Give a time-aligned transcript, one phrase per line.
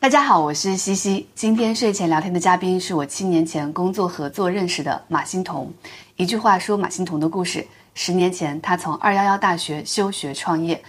[0.00, 1.28] 大家好，我是西西。
[1.34, 5.74] 今天睡前聊天的嘉宾是我七年前工作合作认识的马欣彤。
[6.14, 10.80] 一句话说马欣彤的故事：十年前，他从二幺幺大学休学创业，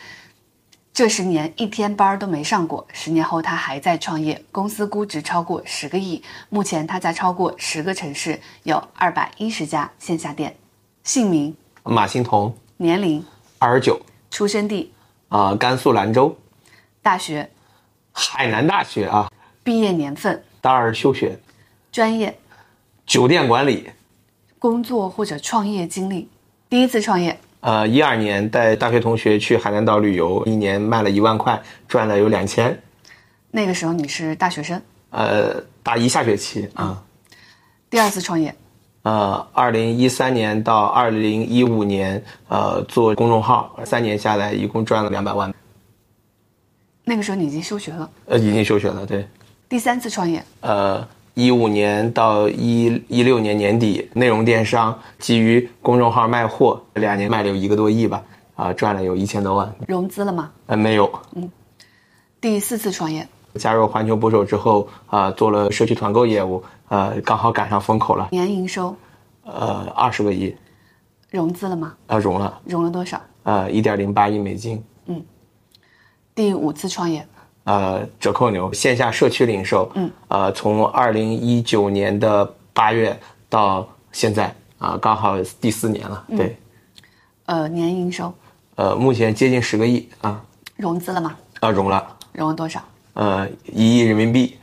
[0.94, 2.88] 这十年一天班都没上过。
[2.94, 6.22] 十年后，他还在创业，公司估值超过十个亿。
[6.50, 10.56] 目前，他在超过十个城市有二百一十家线下店。
[11.04, 11.54] 姓名：
[11.84, 13.26] 马欣彤，年龄：
[13.58, 14.00] 二十九，
[14.30, 14.94] 出生地：
[15.30, 16.38] 啊，甘肃兰州，
[17.02, 17.50] 大学。
[18.12, 19.32] 海南大学啊，
[19.64, 21.40] 毕业年份，大二休学，
[21.92, 22.38] 专业，
[23.06, 23.90] 酒店管理，
[24.58, 26.28] 工作或者创业经历，
[26.70, 32.78] 第一次创业，呃，一二年带大学同学去海南岛旅游，一年卖了一万块，赚了有两千，
[33.52, 37.02] 那个时候你是大学生，呃，大一下学期啊，
[37.90, 38.54] 第二次创业，
[39.04, 45.54] 呃，二零一三年到二零一五年，呃，做公众号，三年下来一共赚了两百万。
[47.10, 49.28] 那个时候你已经休学了，呃，已经休学了，对。
[49.68, 59.74] 第三次创业，呃，一五年到一一六年年底，内容电商基于公众号卖货，两年卖了有一个多亿吧，啊，赚了有一千多万。
[59.88, 60.52] 融资了吗？
[60.68, 61.12] 呃，没有。
[61.34, 61.50] 嗯。
[62.40, 68.28] 第四次创业，加入环球捕手之后，啊，做了社区团购业务，呃，刚好赶上风口了。
[68.32, 68.96] 年营收，
[69.46, 70.56] 呃，二十个亿。
[71.32, 71.96] 融资了吗？
[72.06, 72.62] 啊，融了。
[72.66, 73.20] 融了多少？
[73.42, 74.84] 呃，一点零八亿美金。
[76.40, 77.28] 第五次创业，
[77.66, 86.58] 呃，折扣牛线下社区零售，嗯，呃，从二零一九年的八月到现在啊，刚好第四年了，对，
[87.46, 88.34] 呃，年营收，
[88.76, 90.42] 呃，目前接近十个亿啊，
[90.78, 91.36] 融资了吗？
[91.60, 92.82] 啊，融了，融了多少？
[93.16, 94.58] 呃，一亿人民币。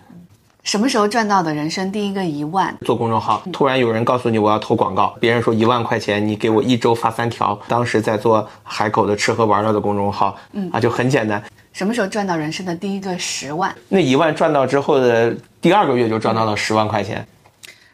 [0.67, 2.77] 什么时候赚到的人生第一个一万？
[2.85, 7.57] 做公众号，突然有人告诉你我要投广告，别人说一万块钱，你给我一周发三条。
[7.69, 11.41] 当时在做海口的吃喝玩乐的公众号，嗯啊，就很简单。
[11.73, 13.73] 什么时候赚到人生的第一个十万？
[13.89, 17.25] 那一万赚到之后的第二个月就赚到了十万块钱。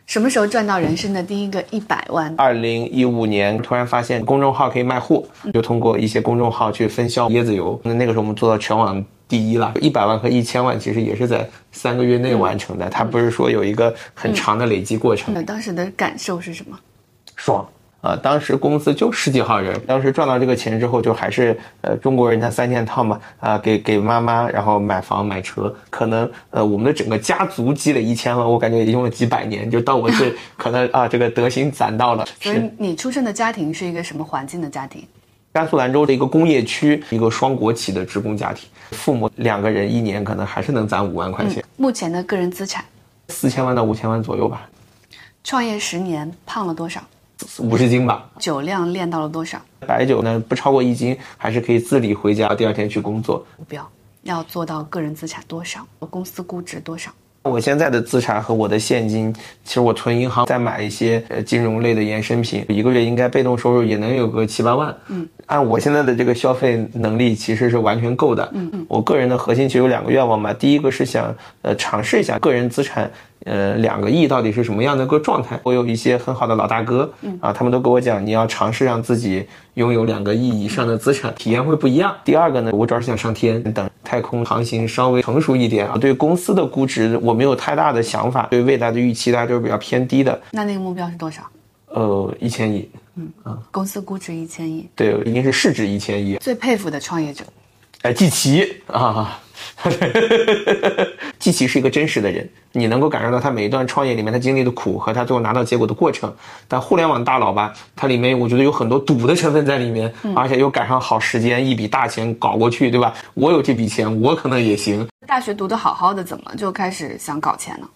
[0.07, 2.35] 什么时候赚到人生的第一个一百万？
[2.39, 5.23] 二零一五年突然发现公众号可以卖货，
[5.53, 7.79] 就通过一些公众号去分销椰子油。
[7.85, 9.05] 那那个时候我们做到全网。
[9.33, 15.33] 第一了，一百万和一千万其实也是在三个月内完成的，它不是说有一个很长的累积过程。
[15.33, 16.79] 那当时的感受是什么？
[17.35, 17.67] 爽
[18.03, 18.15] 啊！
[18.15, 32.27] 当时公司就十几号人，当时赚到这个钱之后，就还是呃中国人家三件套嘛啊，给给妈妈，然后买房买车，可能呃我们的整个家族积累一千万，我感觉也用了几百年，就到我这 可能啊这个德行攒到了。
[32.39, 35.03] 所以你出生的家庭是一个什么环境的家庭？
[35.53, 41.63] 甘肃兰州的一个工业区，一个双国企的职工家庭，父母两个人一年可能还是能攒五万块钱。
[41.77, 42.83] 目前的个人资产，
[43.29, 44.67] 四千万到五千万左右吧。
[45.45, 47.03] 创业十年胖了多少？
[47.59, 48.31] 五十斤吧。
[48.39, 49.61] 酒量练到了多少？
[49.87, 53.45] 白酒呢不超过一斤，还是可以自理回家，第二天去工作。
[53.59, 53.87] 目标
[54.23, 55.87] 要做到个人资产多少？
[56.09, 57.11] 公司估值多少？
[57.43, 64.95] 我现在的资产和我的现金，其实我存银行再买一些呃金融类的衍生品，一个月应该被动收入也能有个七八万。
[65.09, 68.49] 嗯，按我现在的这个消费能力，其实是完全够的。
[68.55, 73.11] 嗯嗯，我个人的核心其实有两个愿望嘛，第一个是想呃尝试一下个人资产。
[73.45, 75.59] 呃，两个亿到底是什么样的一个状态？
[75.63, 82.15] 我有一些很好的老大哥，嗯啊，他们都跟我讲，你要尝试让自己拥有两个亿以上的资产，体验会不一样。
[82.25, 85.97] 第二个呢，我主要是想上天，等太空航行稍微成熟一点啊。
[86.01, 90.41] 对公司的估值我没有太大的想法，对未来的预期大家都是比较偏低的。
[90.51, 91.43] 那那个目标是多少？
[91.89, 92.89] 呃，一千亿。
[93.17, 94.89] 嗯啊，公司估值一千亿。
[94.97, 96.37] 对，一定是市值一千亿。
[96.37, 97.45] 最佩服的创业者，
[98.03, 99.39] 哎，季琦啊。
[101.39, 106.33] 季琦是一个真实的人，你能够感受到他每一段创业里面他经历的苦和他最后拿到结果的过程。
[106.69, 113.13] 但互联网大佬吧，它里面我觉得有很多赌的成分在里面，而且又赶上好时间，一笔大钱搞过去，对吧？
[113.35, 115.07] 我有这笔钱，我可能也行。
[115.27, 117.89] 大学读得好好的，怎么就开始想搞钱呢？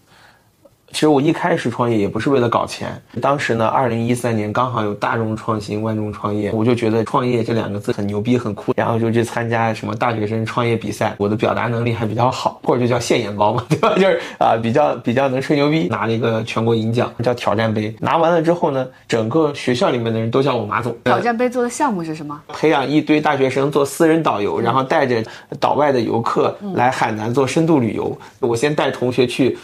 [0.97, 13.93] 其实我一开始创业也不是为了搞钱，当时呢，二零一三年刚好有大众创新、万众创业，我就觉得创业这两个字很牛逼、很酷，然后就去参加什么大学生创业比赛，我的表达能力还比较好，或者就叫现眼包嘛， 对吧？
[13.97, 17.95] 就是啊，比较比较能吹牛逼，拿了一个全国银奖，叫挑战杯。
[18.01, 20.97] 拿完了之后呢，整个学校里面的人都叫我马总。
[21.05, 22.41] 挑战杯做的项目是什么？
[22.49, 25.23] 培养一堆大学生做私人导游，然后带着
[25.61, 28.19] 岛外的游客来海南做深度旅游。
[28.41, 29.59] 我先带同学去。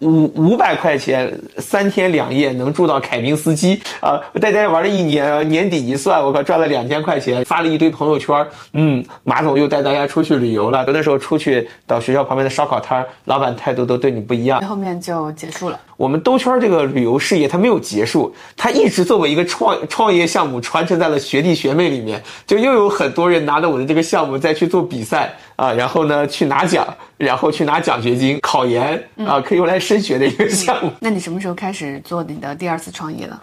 [0.00, 4.20] 五五百块钱三天两夜能住到凯宾斯基啊！
[4.40, 8.46] 带大家玩了一年，年底一算，我靠，赚了两千块钱，发了一堆朋友圈。
[8.72, 10.84] 嗯，马总又带大家出去旅游了。
[10.88, 14.60] 那时候出去到学校旁边的烧烤摊老板态度都对你不一样。
[14.62, 15.78] 后面就结束了。
[15.96, 26.86] 我们兜圈这个旅游事业它没有结束，它一直作为一个创创业项目传承在了学弟学妹里面，就又有很多人拿着我的这个项目再去做比赛啊，然后呢去拿奖，
[27.16, 30.90] 然后去拿奖学金、考研啊，可以用来升学的一个项目。
[31.00, 33.38] 那你什么时候开始做你的第二次创业的？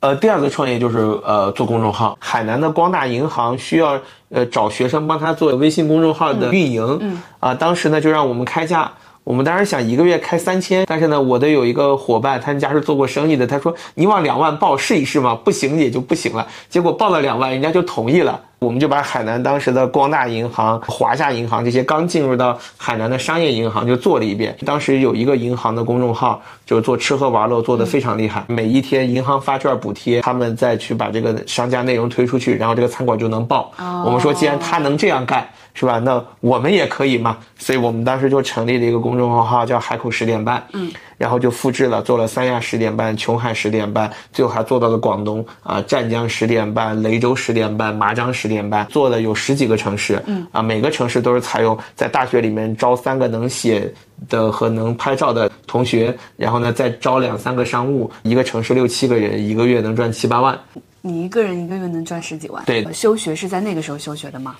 [0.00, 2.16] 呃，第二次创业就是呃做公众号。
[2.18, 4.00] 海南的光大银行需要
[4.30, 8.90] 呃找学生帮他做微信公众号的运营，嗯啊，当时呢就让我们开价。
[9.24, 16.46] 我们当时想一个月开三千，但是呢，我的有一个伙伴，他们家是做过生意的，他说你往两万报试一试嘛，不行也就不行了。
[16.68, 18.40] 结果报了两万，人家就同意了。
[18.58, 24.56] 我们就把海南当时的光大银行、华夏银行这些刚进入到海南的商业银行就做了一遍。
[24.64, 28.44] 当时有一个银行的公众号，就是做吃喝玩乐，做的非常厉害。
[28.46, 33.72] 每一天银行发券补贴，他们再去把这个商家内容推出去，然后这个餐馆就能报。
[34.04, 35.48] 我们说，既然他能这样干。
[35.74, 35.98] 是吧？
[35.98, 40.62] 那我们也可以嘛，所以我们当时就成立了一个公众号，叫海口十点半。
[40.72, 50.22] 嗯，然后就复制了，做了三亚十点半、琼海十点半，最后还做到了广东啊，湛江十点半、雷州十点半、麻章十点半，做了有十几个城市。
[50.26, 53.92] 嗯，啊，每个城市都是采用在大学里面招三个能写
[54.28, 60.58] 的和能拍照的同学，然后呢再招两三个商务，一个城市六七个人，一个月能赚七八万。
[61.04, 62.62] 你一个人一个月能赚十几万？
[62.64, 64.54] 对，休学是在那个时候休学的吗？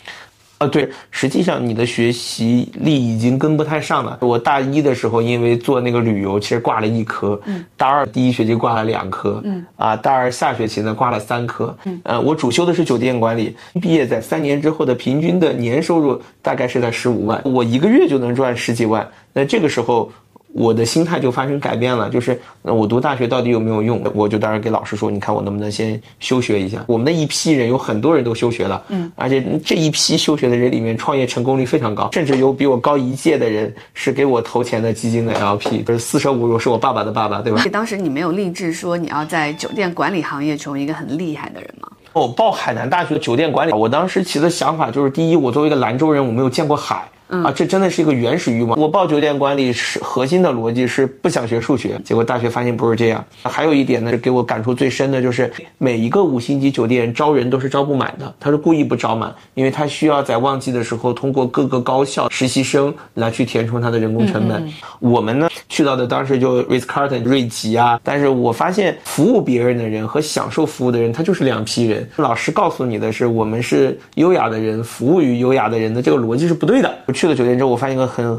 [0.62, 4.18] 啊，对，实际上你的学习力已经跟不太上了。
[4.20, 7.40] 我大一的时候，因为做那个旅游，其实挂了一科。
[7.46, 7.64] 嗯。
[7.76, 9.40] 大二第一学期挂了两科。
[9.44, 9.64] 嗯。
[9.76, 11.76] 啊，大二下学期呢挂了三科。
[11.84, 12.00] 嗯。
[12.04, 19.04] 呃，我主修的是酒店管理，毕业在三年之后的平均的年收入大概是在十五万，我一个月就能赚十几万。
[19.32, 20.10] 那这个时候。
[20.52, 24.02] 我的心态就发生改变了，就是那我读大学到底有没有用？
[24.14, 26.84] 我就当时给老师说，你看我能不能先休学一下？
[26.86, 37.64] 我们的一批人有很多人都休学了，嗯，而且这一批休学的人里面，创业成功率非常高，甚至有比我高一届的人是给我投钱的基金的 LP，就是四舍五入是我爸爸的爸爸，对吧？
[37.72, 41.88] 当时你没有立志说你要在酒店管理行业成为一个很厉害的人吗？
[42.12, 47.08] 我报海南大学酒店管理，我当时其实想法就是，第一，我作为一个兰州人，我没有见过海。
[47.32, 48.78] 啊，这真的是一个原始欲望。
[48.78, 53.24] 我报酒店管理是核心的逻辑是不想学数学，结果大学发现不是这样。
[53.42, 64.68] 还有一点呢，给我感触最深的就是每一个五星级酒店招人都是招不满的，他是故意不招满，因为他需要在旺季的时候通过各个高校实习生来去填充他的人工成本。
[65.00, 72.06] 我们呢去到的当时就 Ritz Carlton 瑞吉啊，但是我发现服务别人的人和享受服务的人他就是两批人。
[72.16, 76.94] 老师告诉你的是我们是优雅的人，服务于优雅的人的这个逻辑是不对的。
[77.22, 78.36] 去了酒店之后，我发现一个很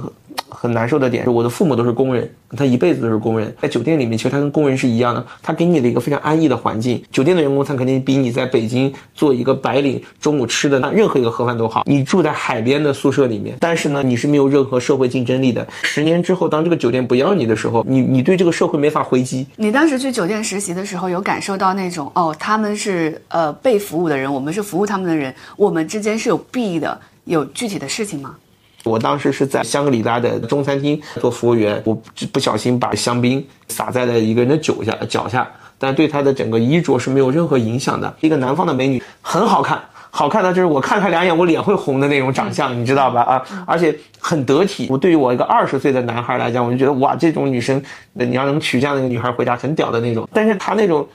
[0.50, 7.02] 很难受的点，是我的父母都是工人，他一辈子都是工人，在酒店里面，其实他跟工人是一样的，他给你的一个非常安逸的环境。
[7.10, 11.84] 酒店的员工餐肯定比你在北京做一个白领中午吃的那任何一个盒饭都好。
[11.86, 15.66] 你住在海边的宿舍里面，但是呢，你是没有任何社会竞争力的。
[15.84, 19.48] 十年之后，当这个酒店不要你的时候，你你对这个社会没法回击。
[19.56, 28.36] 你当时去酒店实习的时候，有感受到那种哦，他们是呃被服务的人，我们是服务他们的人，我们之间是有弊的，有具体的事情吗？
[28.84, 31.98] 我当时是在香格里拉的中餐厅做服务员，我
[32.32, 38.14] 不小心把香槟洒在了一个人的脚下脚下，但对他的整个衣着是没有任何影响的。
[38.20, 39.82] 一个南方的美女很好看，
[40.12, 43.22] 好看的就是我看她两眼我脸会红的那种长相，你知道吧？
[43.22, 44.88] 啊，而且很得体。
[44.90, 47.82] 我对于我一个二十岁的男孩来讲，我就觉得哇，这种女生，
[48.14, 50.28] 你要能娶这样的一个女孩回家，很屌的那种。
[50.34, 51.08] 但是她那种。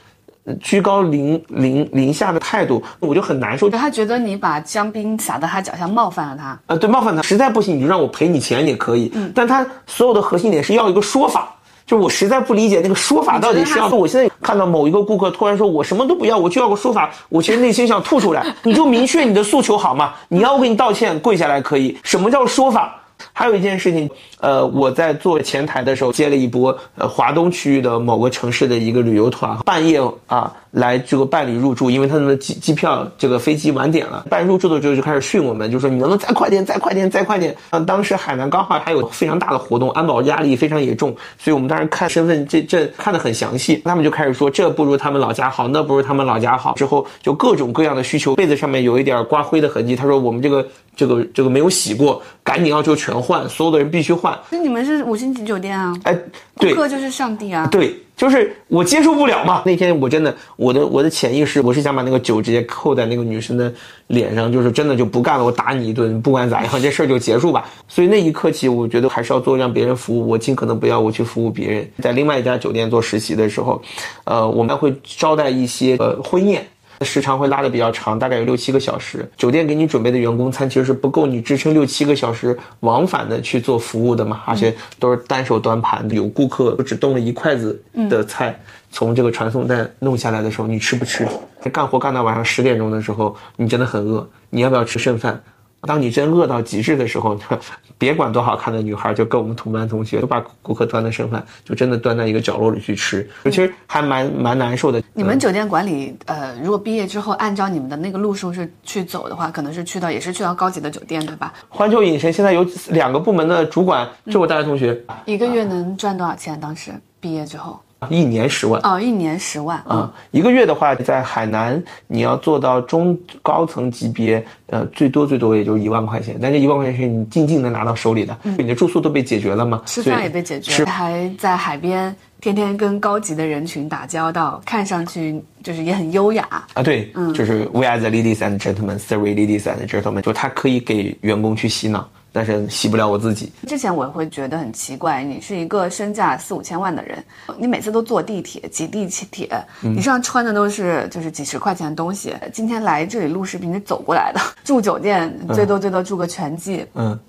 [0.61, 3.69] 居高临临临下的态度，我就很难受。
[3.69, 6.59] 他觉得你把香槟洒到他脚下，冒犯了他。
[6.67, 9.11] 呃，对，冒犯他，实在不行你就让我赔你钱也可以。
[9.13, 11.53] 嗯，但他所有的核心点是要一个说法，
[11.85, 13.87] 就我实在不理解那个说法到底是要。
[13.89, 18.45] 我现在看到某一个顾客突然说我什么都不要，我就要个说法，我其实内心想吐出来。
[18.63, 20.13] 你就明确你的诉求好吗？
[20.29, 21.97] 你要我给你道歉，跪下来可以。
[22.03, 22.98] 什么叫说法？
[23.33, 24.09] 还有一件事情，
[24.39, 30.53] 呃，我在做前台的时候接了一波呃华东区域的某个城市的一个旅游团，半夜啊。
[30.71, 37.55] 来这个办理入住，因为他们的机机票这个飞机晚点了，办入住的时候就开始训我们，就说你能不能再快点，再快点，再快点。
[37.71, 41.09] 啊，当时海南刚好还有非常大的活动，安保压力非常严重，
[41.39, 43.81] 所以我们当时看身份证证看得很详细。
[43.83, 46.75] 他们就开始说这不如他们老家好，那不如他们老家好。
[46.75, 50.63] 之后就各种各样的需求，被子上面有一点刮灰的痕迹，他说我们这个
[50.99, 54.37] 这个这个没有洗过，赶紧要求全换，所有的人必须换。
[54.49, 55.95] 那你们是五星级酒店啊？
[56.03, 56.13] 哎，
[56.57, 57.65] 顾客就是上帝啊。
[57.71, 57.95] 对。
[58.19, 59.63] 就是我接受不了嘛。
[59.65, 63.73] 那天我真的，我的我的潜意识，我是想把那个酒直接扣在那个女生的
[64.07, 67.63] 脸上，就是真的就不干了，我打你一顿，不管咋样，这事儿就结束吧。
[67.87, 71.89] 所以那一刻起，我觉得还是要做让别人服务，我尽可能不要我去服务别人。
[71.99, 73.81] 在另外一家酒店做实习的时候，
[74.25, 76.67] 呃，我们会招待一些呃婚宴。
[77.01, 79.29] 时长会拉的比较长，大概有六七个小时。
[79.37, 88.59] 酒店给你准备的员工餐其实是不够你支撑六七个小时往返的去做服务的嘛，而且都是单手端盘，有顾客只动了一筷子的菜，
[88.91, 91.27] 从这个传送带弄下来的时候，你吃不吃？
[91.71, 95.41] 干活干到晚上十点钟的时候，你真的很饿，你要不要吃剩饭？
[95.81, 97.37] 当你真饿到极致的时候，
[97.97, 105.01] 别管多好看的女孩，就跟我们同班同学，都把顾客端的剩饭，就真的端在一个角落里去吃，其实还蛮蛮难受的。
[105.13, 111.53] 你们酒店管理，呃，如果毕业之后按照你们的那个路数是去走的话，可能是去到也是去到高级的酒店，对吧？
[111.69, 116.59] 环球影城现在有两个部门的主管，就我大学同学，一个月能赚多少钱？
[116.59, 117.79] 当时毕业之后？
[118.07, 120.09] 一年十万哦，一年十万啊！
[120.31, 126.37] 一个月的话，在海南你要做到中高层级别，呃，最多最多也就一万块钱。
[126.41, 129.81] 但这一万块钱是你静静的拿到手里的，你的住宿都被解决了吗？
[129.85, 136.81] 吃饭也被解决，还在海边天天跟高级的人群打交道，看上去就是也很优雅啊。
[136.81, 142.09] 对，嗯，就是 We are the ladies and gentlemen，sorry ladies and gentlemen，就他可以给员工去洗脑。
[142.31, 143.51] 但是洗不了我自己。
[143.67, 147.23] 之前我会觉得很奇怪，你是一个身价四五千万的人，
[147.57, 149.49] 你每次都坐地铁挤地铁，
[149.81, 152.35] 你身上穿的都是就是几十块钱的东西。
[152.53, 157.19] 今天来这里录视频你走过来的， 住酒店最多最多住个全季，嗯，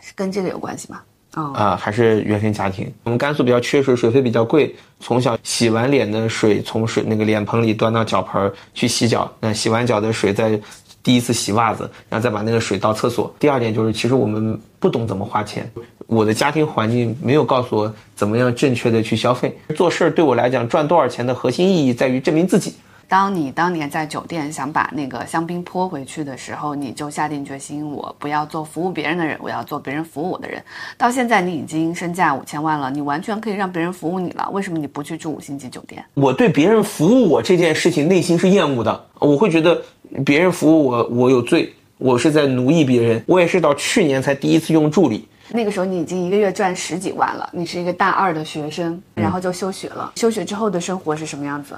[0.00, 1.00] 是跟这个有关系吗？
[1.34, 2.92] 哦啊，还是原生家庭。
[3.04, 10.60] 我们甘肃比较缺水，水费比较贵，从小洗完脸的水从水那个脸盆里端到脚盆去洗脚，那洗完脚的水在。
[11.02, 13.34] 第一次洗袜子，然后再把那个水倒厕所。
[13.38, 15.70] 第二点就是，其实我们不懂怎么花钱，
[16.06, 19.56] 我的家庭环境没有告诉我怎么样正确的去消费。
[19.74, 22.74] 做事儿对我来讲，赚多少钱的核心意义在于证明自己。
[23.08, 30.62] 当你当年在酒店想把那个香槟泼回去的时候，你就下定决心，我不要做服务别人的人，我要做别人服务我的人。
[30.96, 34.48] 到现在你已经身价五千万了，你完全可以让别人服务你了。
[34.52, 36.04] 为什么你不去住五星级酒店？
[36.14, 39.82] 我对别人服务我这件事情内心是厌恶的，我会觉得
[40.24, 43.22] 别人服务我，我有罪，我是在奴役别人。
[43.26, 50.12] 我也是到去年才第一次用助理，那个时候你已经一个月赚十几万了，你是一个大二的学生，然后就休学了。
[50.16, 51.74] 休学之后的生活是什么样子？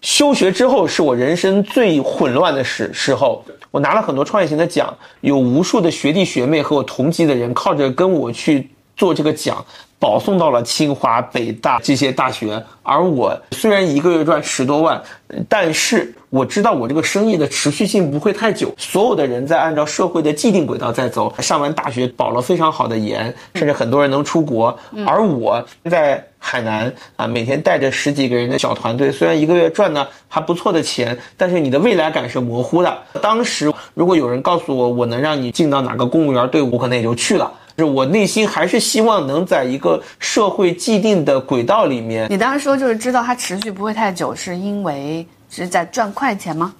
[0.00, 9.64] 休学之后是我人生最混乱的时时候，我拿了很多创业型的奖，有无数的学弟学妹和我同级的人靠着跟我去做这个奖，
[9.98, 12.62] 保送到了清华、北大这些大学。
[12.82, 15.00] 而我虽然一个月赚十多万，
[15.48, 18.74] 但是我知道我这个生意的持续性不会太久。
[18.76, 26.24] 所有的人在按照社会的既定轨道在走，上完大学保了非常好的研，甚至很多人能出国，而我在。
[26.44, 32.98] 海南啊，每天带着十几个人的小团队，虽然一个月赚的还不错的钱，但是你的未来感是模糊的。
[33.22, 37.48] 当时如果有人告诉我，我能让你进到哪个公务员队伍，我可能也就去了。
[37.76, 42.26] 就是我内心还是希望能在一个社会既定的轨道里面。
[42.30, 46.74] 你当时说就是知道它持续不会太久，是因为是在赚快钱吗？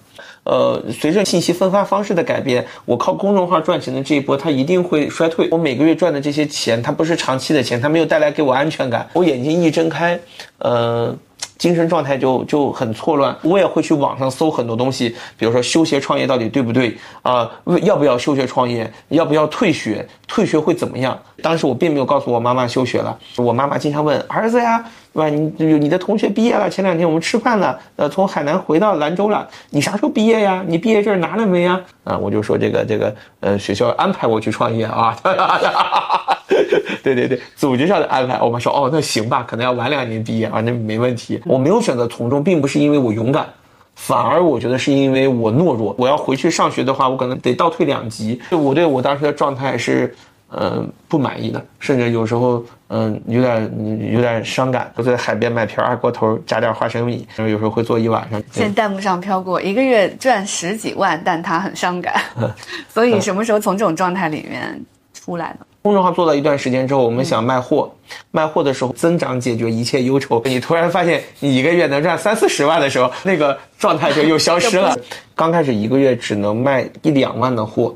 [0.44, 5.48] 呃，随着信息分发方式的改变，我靠公众号赚钱的这一波，它一定会衰退。
[5.50, 9.08] 我每个月赚的这些钱，它不是长期的钱，它没有带来给我安全感。
[9.12, 10.18] 我眼睛一睁开，
[10.58, 11.16] 呃。
[11.62, 17.48] 精神状态就就很错乱，我也会去网上搜很多东西，比如说休学创业到底对不对啊？
[17.84, 18.92] 要不要休学创业？
[19.10, 20.04] 要不要退学？
[20.26, 21.16] 退学会怎么样？
[21.40, 25.28] 当时我并没有告诉我妈妈休学了，我妈妈经常问儿子呀，对吧？
[25.28, 30.64] 你你的同学毕业了，前两天我们吃饭了，呃，从海南回到兰州了，你啥时候毕业呀？
[30.66, 31.80] 你毕业证拿了没呀？
[32.04, 35.16] 啊，我就说这个这个，呃，学校安排我去创业啊。
[37.02, 41.40] 对对对，组织上的安排，我们说哦，那行吧，可能要晚两年毕业啊，那没问题。
[41.44, 43.46] 我没有选择从众，并不是因为我勇敢，
[43.96, 45.94] 反而我觉得是因为我懦弱。
[45.98, 48.40] 我要回去上学的话，我可能得倒退两级。
[48.50, 50.14] 就我对我当时的状态是，
[50.54, 54.92] 嗯，不满意的，甚至有时候，嗯，有点有点伤感。
[54.96, 58.42] 我在海边买瓶二锅头，加点花生米，然后有时候会坐一晚上。
[58.50, 62.20] 现在弹幕上飘过一个月赚十几万，但他很伤感。
[62.88, 64.78] 所以什么时候从这种状态里面
[65.14, 65.66] 出来呢？
[65.82, 67.92] 公众号做了一段时间之后，我们想卖货，
[68.30, 70.40] 卖货的时候增长解决一切忧愁。
[70.44, 74.96] 你突然发现你一个月能赚三四十万的时候，那个状态就又消失了。
[75.34, 77.92] 刚开始一个月只能卖一两万的货，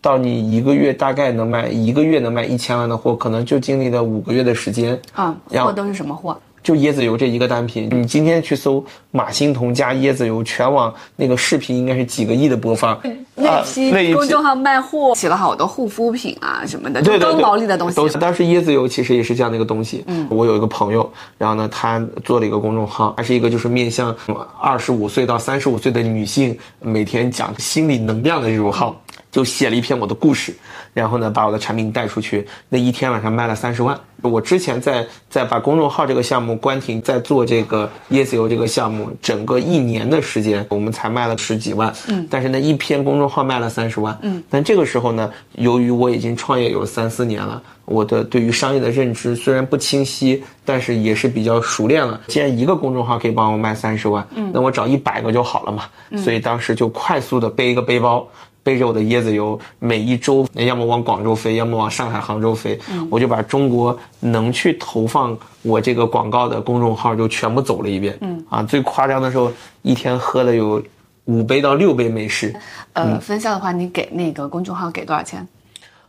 [0.00, 4.98] 到你一个月大概能卖一个月能卖一千万的货，可能就经历了五个月的时间。
[5.12, 6.38] 啊，货都是什么货？
[6.60, 13.00] 就椰子油这一个单品，你今天去搜马欣彤加椰子油，全网那个视频应该是几个亿的播放。
[13.34, 18.18] 那期公众号卖货起了好多护肤品啊什么的，就高毛利的东西。
[18.18, 20.04] 当时椰子油其实也是这样的一个东西。
[20.08, 24.14] 嗯，我有一个朋友，然后呢，他做了一个公众号，还是一个就是面向
[24.60, 28.94] 二十五岁到三十五岁的女性，每天讲心理能量的这种号。
[29.30, 30.54] 就写了一篇我的故事，
[30.94, 33.98] 然后呢，把我的产品带出去，那一天晚上卖了三十万。
[34.22, 41.94] 我之前在在把公众号这个项目关停，在做这个椰子油这个项目，整个一年的时间，我们才卖了十几万。
[42.08, 44.18] 嗯，但是那一篇公众号卖了三十万。
[44.22, 52.20] 嗯，但这个时候呢，由于我已经创业有三四年了，我的对于商业的认知虽然不清晰，但是也是比较熟练了。
[52.26, 55.84] 既然一个公众号可以帮我卖三十万，嗯，那我找一百个就好了嘛。
[56.16, 58.26] 所以当时就快速的背一个背包。
[58.62, 62.78] 背着我的椰子油，每一周要么往广州飞，要么往上海、杭州飞，
[63.10, 68.16] 我就把中国能去投放我这个广告的公众号就全部走了一遍。
[68.20, 69.50] 嗯啊，最夸张的时候，
[69.82, 70.82] 一天喝了有
[71.24, 72.54] 五杯到六杯美式。
[72.92, 75.46] 呃，分销的话，你给那个公众号给多少钱？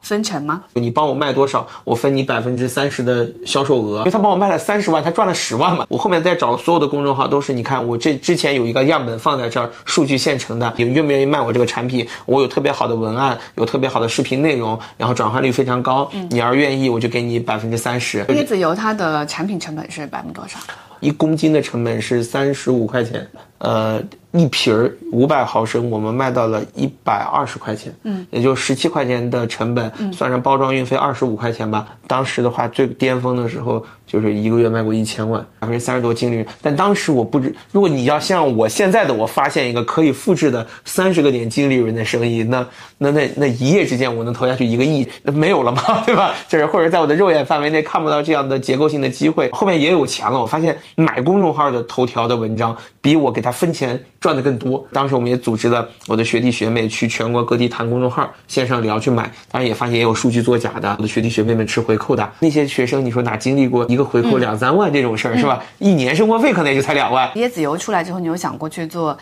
[0.01, 0.63] 分成吗？
[0.73, 3.99] 你帮我卖多少，我分你百分之三十的销售额。
[3.99, 5.85] 因为他帮我卖了三十万，他赚了十万嘛。
[5.89, 12.07] 我后面再找所有的公众号都是，你看我这之前有一个样本放在这儿，数据现成的，你愿不愿意卖我这个产品？
[12.25, 16.09] 我有特别好的文案，有特别好的视频内容，然后转化率非常高。
[16.29, 18.23] 你要是愿意，我就给你百分之三十。
[18.25, 20.57] 椰子油它的产品成本是百分之多少？
[21.01, 23.27] 一公斤的成本是三十五块钱。
[23.59, 24.01] 呃。
[24.31, 31.87] 一瓶儿五百毫升，我们卖到了一百二十块钱，嗯，也就十七块钱的成本，算上包装运费二十五块钱吧。
[32.05, 36.45] 当时的话，最巅峰的时候就是一个月卖过一千万，百分之三十多净利润。
[36.61, 42.63] 但当时我不知，如果你要像我现在的我发现一个可以复制的三十个点净利润的生意，那
[42.99, 45.81] 那那那一夜之间我能投下去一个亿，那没有了吗？
[46.05, 46.35] 对吧？
[46.47, 49.49] 就是或者在我的肉眼范围内看不到这样的结构性的机会。
[49.51, 53.99] 后面也有钱了，我发现买公众号的头条的文章比我给他分钱。
[54.19, 54.85] 赚的更多。
[54.91, 59.31] 当时我们也组织了我的学弟学妹去全国各地谈公众号，线上聊去买。
[59.49, 62.29] 当然也发现也有数据作假的，我的学弟学妹们吃回扣的。
[62.39, 65.63] 那些学生，你说哪经历过一个回扣两三万这种事儿是吧？
[65.77, 67.29] 一年生活费可能也就才两万。
[67.35, 69.17] 椰子油出来之后，你有想过去做，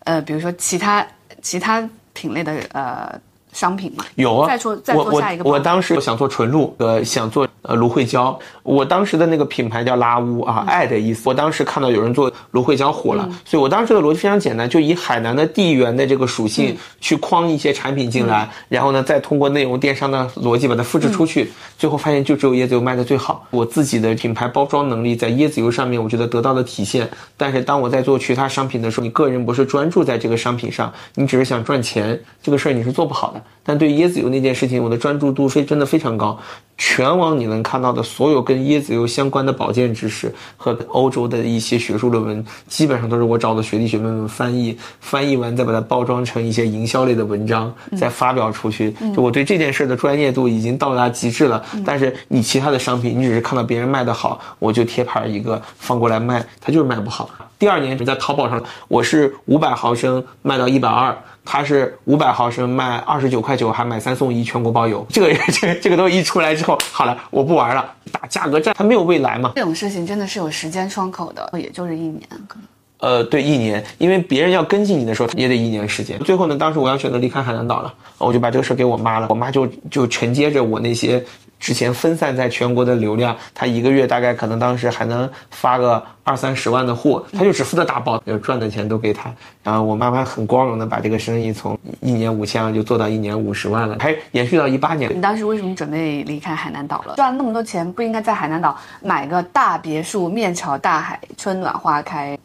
[0.00, 1.06] 呃，比如说其他
[1.40, 3.20] 其他品类的呃。
[3.52, 4.48] 商品嘛，有啊。
[4.48, 5.44] 再做再做下一个。
[5.44, 8.38] 我当时想做纯露，呃，想做呃芦荟胶。
[8.62, 11.22] 我当时的那个品牌叫拉乌啊，爱的意思。
[11.28, 21.50] 我当时看到有人做芦荟胶火了，所以我当时的逻辑非常简单，就以海南的地缘的这个属性去框一些产品进来，然后呢，再通过内容电商的逻辑把它复制出去。
[21.78, 23.46] 最后发现就只有椰子油卖的最好。
[23.50, 27.08] 我自己的品牌包装能力在椰子油上面，我觉得得到了体现。
[27.36, 33.39] 但是当我在做其他商品的时候，你个人不是专注在这个商品上，你只是想赚钱，这个事儿你是做不好的。
[33.62, 36.38] 但对椰子油那件事情，我的专注度非真的非常高。
[36.76, 48.94] 全网你能看到的所有跟椰子油相关的保健知识和欧洲的一些学术论文，基本上都是我找的学弟学妹们翻译， 翻译完再把它包装成一些营销类的文章，再发表出去。
[49.14, 51.62] 就我对这件事的专业度已经到达极致了。
[51.84, 57.28] 但是你其他的商品，你只是看到别人卖的好，我就贴牌一个放过来卖，它就是卖不好。
[57.58, 61.14] 第二年在淘宝上，我是五百毫升卖到一百二。
[61.52, 65.04] 它是五百毫升卖二十九块九，还买三送一，全国包邮。
[65.08, 69.50] 这个这这个东西一出来之后，好了，我不玩了，打价格战，它没有未来嘛。
[69.56, 72.68] 这种事情真的是有时间窗口的，也就是一年可能。
[72.98, 76.16] 呃，对，一年，因为别人要跟进你的时候也得一年时间。
[76.20, 81.20] 最后呢，当时我要选择离开海南岛了，我就把这个事给我妈了，我妈就就承接着我那些。
[81.60, 89.30] 之前分散在全国的流量，他一个月大概可能当时还能发个二三十万的货，他就只负责打包，赚的钱都给他。
[89.62, 95.14] 然后我妈妈很光荣的把这个生意从一年五千万就做到一年五十万了，还延续到一八年。
[95.14, 97.14] 你当时为什么准备离开海南岛了？
[97.16, 102.38] 赚了那么多钱，不应该在海南岛买个大别墅，面朝大海，春暖花开？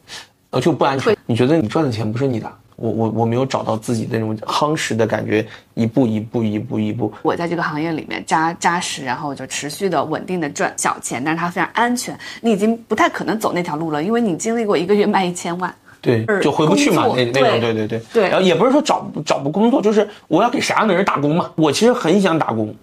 [0.49, 1.15] 呃，就不安全。
[1.25, 2.51] 你觉得你赚的钱不是你的？
[2.75, 7.11] 我我我没有找到自己的那种夯实的感觉，一步一步一步一步。
[7.21, 12.17] 我在这个行业里面扎扎实，然后就持续的稳定的赚小钱，但是它非常安全。
[12.41, 18.29] 你已经不太可能走那条路了，因为你经历过一个月卖一千万，对，就回不去嘛，那那种，对对对对。
[18.29, 21.51] 然后也不是说找找不工作，就是我要给啥样的人打工嘛。
[21.55, 22.75] 我其实很想打工。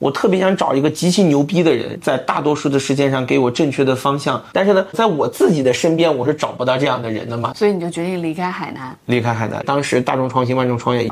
[0.00, 4.42] 我特别想找一个极其牛逼的人，在大多数的时间上给我正确的方向。
[4.50, 7.52] 但是呢，在我自己的身边，我是找不到这样的人的嘛。
[7.52, 8.96] 所以你就决定离开海南。
[9.04, 11.06] 离开海南，当时大众创新，万众创业。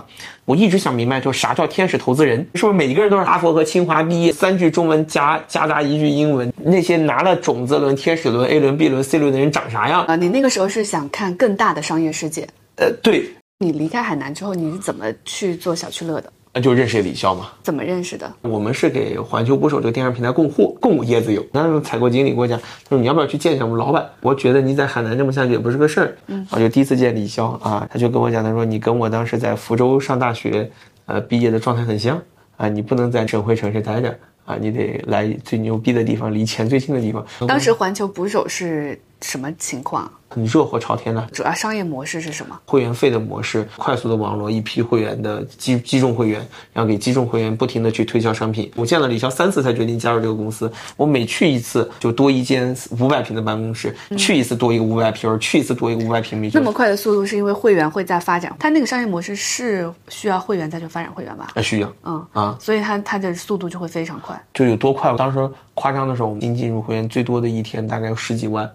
[0.46, 2.38] 我一直想明白，就啥叫天使投资人？
[2.55, 6.51] 是不是每一个人都是哈佛和清华毕业，三句中文加夹杂一句英文？
[6.57, 10.16] 那些拿了种子轮、天使轮、A 轮、B 轮、C 轮的人长啥样啊？
[10.16, 12.48] 你那个时候是想看更大的商业世界？
[12.77, 13.29] 呃，对。
[13.61, 16.33] 你离开海南之后，你是怎么去做小区乐的？
[16.59, 17.51] 那就认识李潇嘛？
[17.62, 18.29] 怎么认识的？
[18.42, 21.40] 我们是给环球捕手这个电商平台供货，供椰子油。
[21.53, 24.05] 那时候采购经理跟我讲，他说你要不要去见一下我们老板？
[24.23, 26.18] 我觉得你在海南这么下去也不是个事儿。
[26.27, 30.68] 嗯，我就第一次见李潇啊，他就跟我讲，他说你跟我当时在福州上大学，
[31.07, 32.21] 呃，毕业的状态很像
[32.57, 37.25] 啊，你不能在省会城市待着啊，你得来最牛逼的地方，离钱最近的地方。
[37.47, 40.11] 当时环球捕手是什么情况？
[40.29, 41.21] 很热火朝天的。
[41.33, 42.59] 主要商业模式是什么？
[42.64, 48.71] 会员费的模式，快速的网络一批会员的击击中会员，然后给击中会员不停的去推销商品。
[48.77, 56.51] 我见了李潇三次才决定加入这个公司，我每去一次就多一间五百平的办公室，去一次多一个五百平，去一次多一个五百平米。
[56.55, 61.49] 那么快的速度是因为会员会在发展，他那个商业模式是需要会员再去发展会员吧？
[61.55, 64.41] 啊，需要，嗯啊，所以它它的速度就会非常快。
[64.55, 65.09] 就有多快？
[65.17, 68.71] 当时夸张的时候，我们新进入会员最多的一天大概有十几万，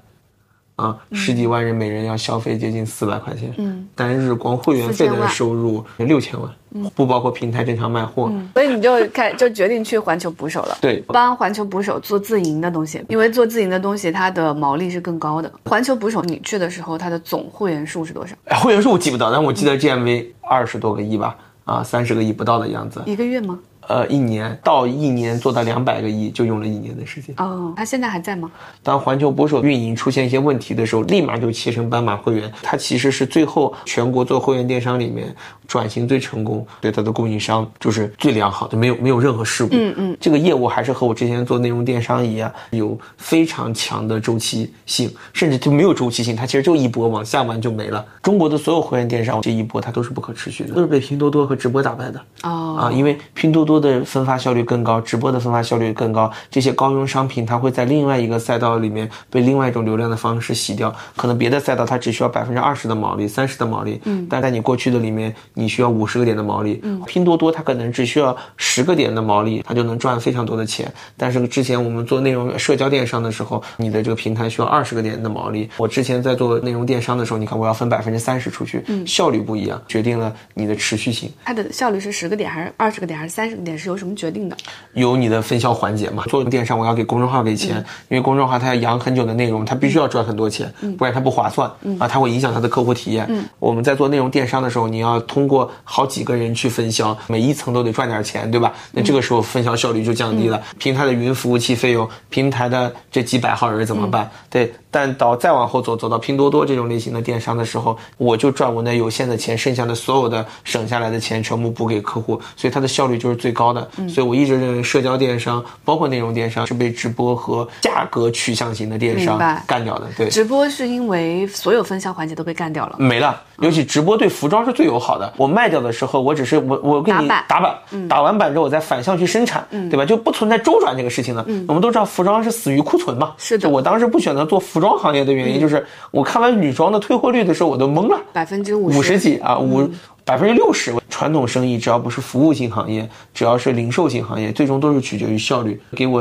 [0.84, 6.52] 啊，十几万人每人要消费接近四百块钱，嗯，单日光会员费的收入六千万，
[6.94, 8.30] 不包括平台正常卖货。
[8.54, 10.78] 所以你就开就决定去环球捕手了。
[10.82, 15.50] 对帮环球捕手做自营的东西，因为做自营的东西它的毛利是更高的。
[15.64, 18.36] 环球捕手你去的时候，它的总会员数是多少？
[18.46, 23.02] 哎会员数我记不到，但我记得 GMV 二十多个亿吧，啊，三十个亿不到的样子。
[23.06, 23.58] 一个月吗？
[23.88, 27.36] 呃，一年到一年做到两百个亿，就用了一年的时间。
[27.38, 28.50] 哦，他现在还在吗？
[28.82, 32.52] 当环球捕手运营出现一些问题的时候，立马就切成斑马会员。
[32.62, 35.36] 它其实是最后全国做会员电商里面
[35.68, 39.76] 转型最成功，对它的供应商就是最良好的，没有没有任何事故。
[39.76, 48.06] 嗯嗯，这个业务还是和我之前做内容电商一样，有非常强的周期性，甚至就没有周期性，它其实就一波往下完就没了。
[48.22, 52.22] 中国的所有会员电商这一波它都是不可持续的，都是被拼多多和直播打败的。
[52.44, 60.94] 哦，啊，因为拼多多的分发效率更高，直播的分发效率更高，这些高佣商品它会在另外一个赛道里面被另外一种流量的方式洗掉。
[61.16, 66.80] 可能别的赛道它只需要百分之二十的毛利、三十的毛利，嗯，但在你过去的里面，你需要五十个点的毛利。
[66.84, 70.92] 嗯，拼多多它可能只需要十个点的毛利，它就能赚非常多的钱。
[71.18, 75.70] 但是之前我们做内容社交电商的时候，你的这个平台需要二十个点的毛利。
[75.78, 81.32] 我之前在做内容电商的时候，你看我要分百分之三十出去，嗯，效率不一样，决定了你的持续性。
[81.46, 83.78] 它的效率是十个点还是二十个点还是三十个点？
[83.78, 84.56] 是由什么决定的？
[84.94, 86.24] 有你的分销环节嘛？
[86.26, 93.28] 做电商我要给公众号给钱，嗯因为公众号它要养很久的内容，它必须要赚很多钱，不然它不划算、嗯啊，它会影响它的客户体验。
[93.60, 98.74] 我们在做内容电商的时候，你要通过好几个人去分销，每一层都得赚点钱，对吧？
[98.92, 104.26] 那这个时候分销效率就降低嗯了，平台的云服务器费用，平台的这几百号人怎么办？
[104.26, 113.88] 嗯对，但到再往后走，走到拼多多这种类型的电商的时候，我就赚我那有限的钱，剩下的所有的省下来的钱全部补给客户，所以它的效率就是最高的。
[113.98, 120.08] 嗯所以我一直认为社交电商，包括内容电商，是被直播和价格取向型的电商干掉的。
[120.18, 122.96] 对，直播是因为所有分销环节都被干掉了。
[122.98, 123.42] 没了。
[123.60, 125.32] 尤其直播对服装是最友好的。
[125.38, 127.78] 我卖掉的时候，我只是我我给你打版
[128.10, 130.04] 打完版之后我再反向去生产，对吧？
[130.04, 131.46] 就不存在周转这个事情了。
[131.68, 133.34] 我们都知道服装是死于库存嘛。
[133.38, 138.20] 是的我当时不选择做服装行业的原因，就是我看完女装的退货率的时候，我都懵了。
[138.34, 139.88] 百分之五五十几啊，五
[140.26, 140.94] 百分之六十。
[141.24, 145.80] 传统生意只要不是服务性行业，只要是零售性行业，最终都是取决于效率。
[145.96, 146.20] 给我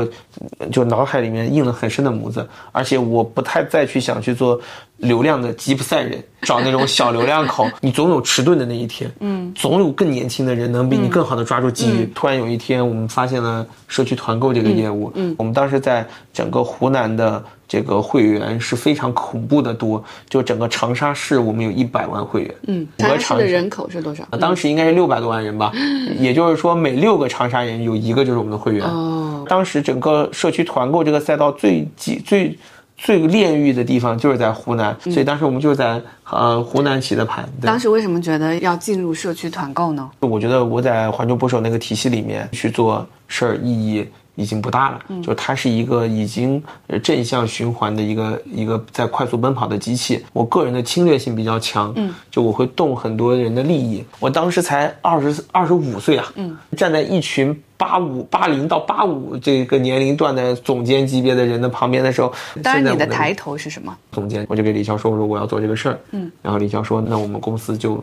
[0.59, 4.57] 呃就脑海里面印了很深的模子，而且我不太再去想去做
[4.95, 12.09] 流量的吉普赛人，找那种小流量口，你总有迟钝的那一天，嗯，总有更年轻的人能比你更好的抓住机遇。
[12.15, 17.43] 突然有一天，我们发现了社区团购这个业务，嗯，我们当时在整个湖南的。
[17.73, 24.23] 这个会员是非常恐怖的多，就整个长沙市我们有一百万会员，嗯，长长沙市的人口是多少？
[24.39, 25.71] 当时应该是六百多万人吧，
[26.19, 28.85] 也就是说每六个长沙人有一个就是我们的会员。
[28.85, 32.55] 哦，当时整个社区团购这个赛道最挤最
[32.95, 37.43] 最炼狱的地方就是在湖南，所以当时我们就是在呃湖南起的盘。
[37.59, 40.07] 当时为什么觉得要进入社区团购呢？
[40.19, 50.23] 我觉得我在环球捕手那个体系里面去做事儿意义已经不大了，就它是一个已经呃正向循环的一个一个在快速奔跑的机器。
[50.33, 54.03] 我个人的侵略性比较强，嗯，就我会动很多人的利益。
[54.19, 57.59] 我当时才二十二十五岁啊，嗯，站在一群。
[57.75, 63.93] 八五八零到八五这个年龄段的总监级别的人的旁边的时候，当然你的抬头是什么？
[64.09, 68.01] 总监，我就给李潇说，我说我要做这个事儿，嗯，然后李潇说，那我们公司就。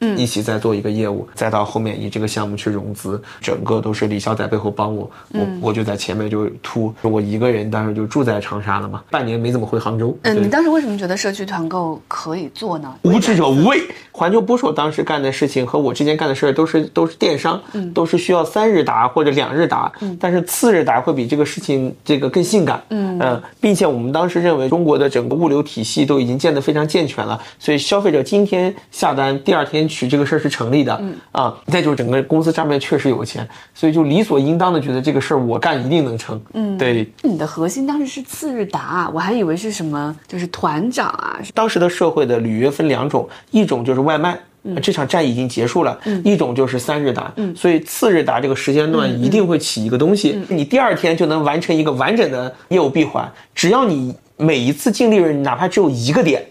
[0.00, 10.16] 嗯，一起在做一个业务，再到后面以这个项目去融资，整个都是李潇在背后帮我，我我就在前面就突，我一个人当时就住在长沙了嘛，半年没怎么回杭州。
[10.22, 12.94] 嗯，你当时为什么觉得社区团购可以做呢？
[13.02, 13.80] 无知者无畏。
[14.12, 17.60] 环球播手当时干的事情和我之前干的事儿都是都是电商，
[17.94, 41.40] 都是需要三日达或者两日达，但是次日达会比这个事情这个更性感，嗯呃，并且我们当时认为中国的整个物流体系都已经建得非常健全了，所以消费者今天下单，第二天取这个事儿是成立的，嗯啊，再就是整个公司账面确实有钱，所以就理所应当的觉得这个事儿我干一定能成，嗯，对，你的核心当时是次日达，我还以为是什么，就是团长啊。
[41.54, 44.38] 当时的社会的履约分两种，一种就是外卖。
[44.82, 53.26] 这场战役已经结束了，一种就是三日达，嗯所以次日达这个时间段一定会起一个东西，你第二天就能完成一个完整的业务闭环。
[53.54, 56.44] 只要你每一次净利润哪怕只有一个点，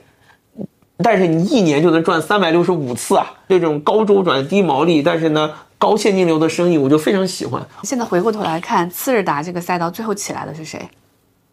[0.98, 3.32] 但是你一年就能赚三百六十五次啊！
[3.48, 7.64] 这种高周转、低毛利，但是呢高现金流的生意，我就非常喜欢。
[7.84, 10.82] 现在回过头来看，次日达这个赛道最后起来的是谁？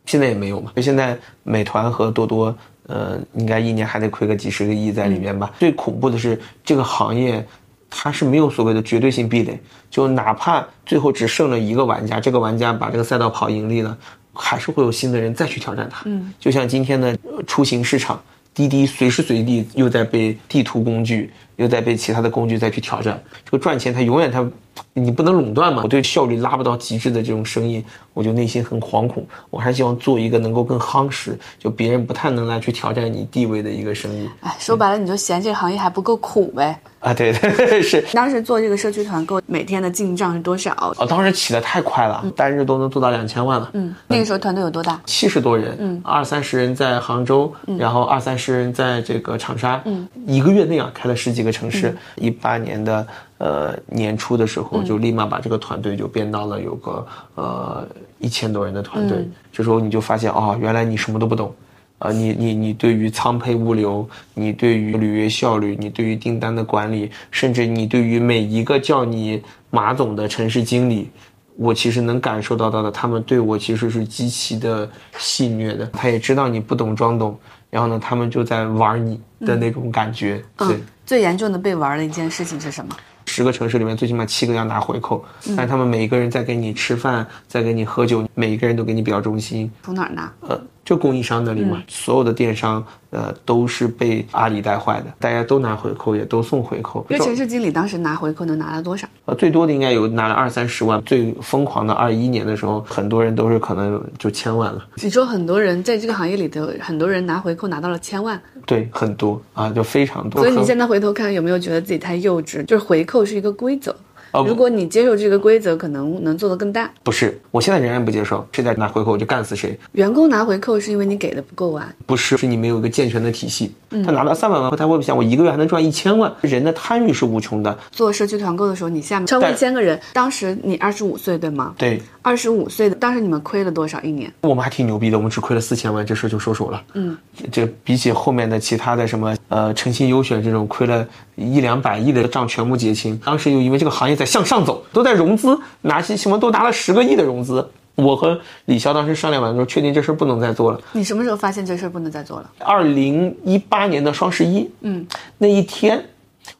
[0.07, 0.73] 现在也没有嘛。
[0.75, 5.53] 就现在美团和多多，呃，应该一年还得亏个几十个亿在里面吧。
[5.59, 7.47] 最恐怖的是这个行业，
[7.91, 13.97] 它是没有所谓的绝对性壁垒，就哪怕最后只剩了一个玩家，这个玩家把这个赛道跑盈利了。
[14.37, 16.03] 还是会有新的人再去挑战它。
[16.07, 18.21] 嗯，就像今天的出行市场，
[18.55, 23.21] 滴滴随时随地又在被地图工具，又在被其他的工具再去挑战。
[23.45, 24.49] 这个赚钱，它永远它，
[24.93, 25.83] 你不能垄断嘛。
[25.83, 29.27] 我对效率拉不到极致的这种生意，我就内心很惶恐。
[29.51, 34.31] 我还希望做一个能够更夯实，就别人不太能来去挑战你地位的一个生意。
[34.41, 36.79] 哎，说白了，你就嫌这个行业还不够苦呗。
[37.05, 38.03] 啊，对对 是。
[38.15, 40.95] 当时做这个社区团购，每天的进账是多少？
[40.97, 43.71] 哦，当时起的太快了，单日都能做到两千万了。
[43.75, 44.99] 嗯，那个时候团队有多大？
[45.05, 51.95] 七十多人，嗯，二三十人在杭州，然后二三十人在这个长沙，嗯，一个月内啊开了十几个城市。
[52.17, 57.87] 一八年的呃年初的时候，就立马把这个团队就变到了有个呃
[58.19, 59.29] 一千多人的团队。
[59.53, 61.55] 这时候你就发现哦，原来你什么都不懂。
[61.99, 71.09] 啊，你你你对于仓配物流，你对于履约效率，你对于订单的管理，甚至你对于每一个叫你马总的城市经理，
[71.57, 75.87] 我其实能感受到到的，他们对我其实是极其的戏谑的。
[75.87, 77.39] 他也知道你不懂装懂，
[77.71, 80.45] 然后呢，他们就在玩你的那种感觉。
[80.59, 82.95] 对，最严重的被玩的一件事情是什么？
[83.27, 85.25] 十个城市里面最起码七个要拿回扣，
[85.57, 89.71] 但他们每一个人在给你吃饭，在给你喝酒，每一个人都给你表忠心。
[89.83, 90.31] 从哪儿拿？
[90.41, 90.61] 呃。
[90.85, 95.07] 就供应商那里嘛，所有的电商，呃，都是被阿里带坏的。
[95.19, 97.05] 大家都拿回扣，也都送回扣。
[97.09, 99.09] 因为城市经理当时拿回扣能拿了多少？
[99.25, 101.03] 呃，最多的应该有拿了二三十万。
[101.05, 104.87] 最疯狂的二一年的时候，很多人都是可能就千万了。
[105.03, 108.41] 你说很多人在这个行业里头，很多人拿回扣拿到了千万？
[108.67, 110.43] 对，很多啊，就非常多。
[110.43, 112.65] 所以你现在回头看，有没有觉得自己太幼稚？
[112.67, 113.95] 就是回扣是一个规则。
[114.43, 116.91] 如果你接受这个规则，可能能做得更大。
[117.03, 118.47] 不是，我现在仍然不接受。
[118.53, 119.79] 谁在拿回扣，我就干死谁。
[119.93, 121.95] 员工拿回扣是因为你给的不够完？
[122.07, 123.73] 不是，是你没有一个健全的体系。
[124.05, 126.33] 他拿到三百万后，他会想我一个月还能赚一千万。
[126.41, 127.79] 人的贪欲是无穷的。
[127.93, 131.75] 做社区团购的时候，你下面超过一千个人，当时你二十五岁对吗？
[131.79, 132.01] 对。
[132.23, 134.33] 二十五岁的，当时你们亏了多少一年？
[134.41, 136.83] 我们还挺牛逼的，我们只亏了四千万，这事就收手了。
[136.95, 137.17] 嗯，
[137.53, 143.21] 这比起后面的其他的什么呃诚信优选这种亏了一两百亿的账全部结清。
[143.25, 147.69] 当时又因为这个行业在向上走，都在融资，拿些什么都拿了十个亿的融资。
[147.95, 150.81] 我和李潇当时商量完之后，确定这事不能再做了。
[150.93, 152.51] 你什么时候发现这事不能再做了？
[152.59, 155.07] 二零一八年的双十一，嗯，
[155.39, 156.05] 那一天。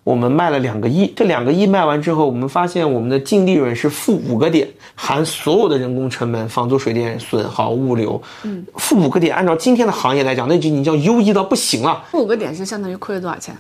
[0.03, 9.37] 我们卖了两个亿，这两个亿卖完之后，我们发现我们的净利润是负五个点，含所有的人工成本、房租、水电、损耗、物流，嗯，负五个点。
[9.37, 12.03] 按照今天的行业来讲，那就你叫优异到不行了。
[12.11, 13.55] 负五个点是相当于亏了多少钱？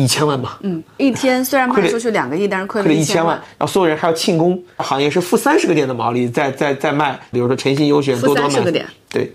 [0.00, 0.58] 一千万吧。
[0.62, 3.36] 嗯，一天虽然卖出去两个亿，但是亏了一千万。
[3.58, 8.60] 然后所有人还要庆功，行业是负三十个点的毛利，在在在卖，比如说诚信优选，多多卖。
[8.62, 8.86] 个点。
[9.10, 9.32] 对。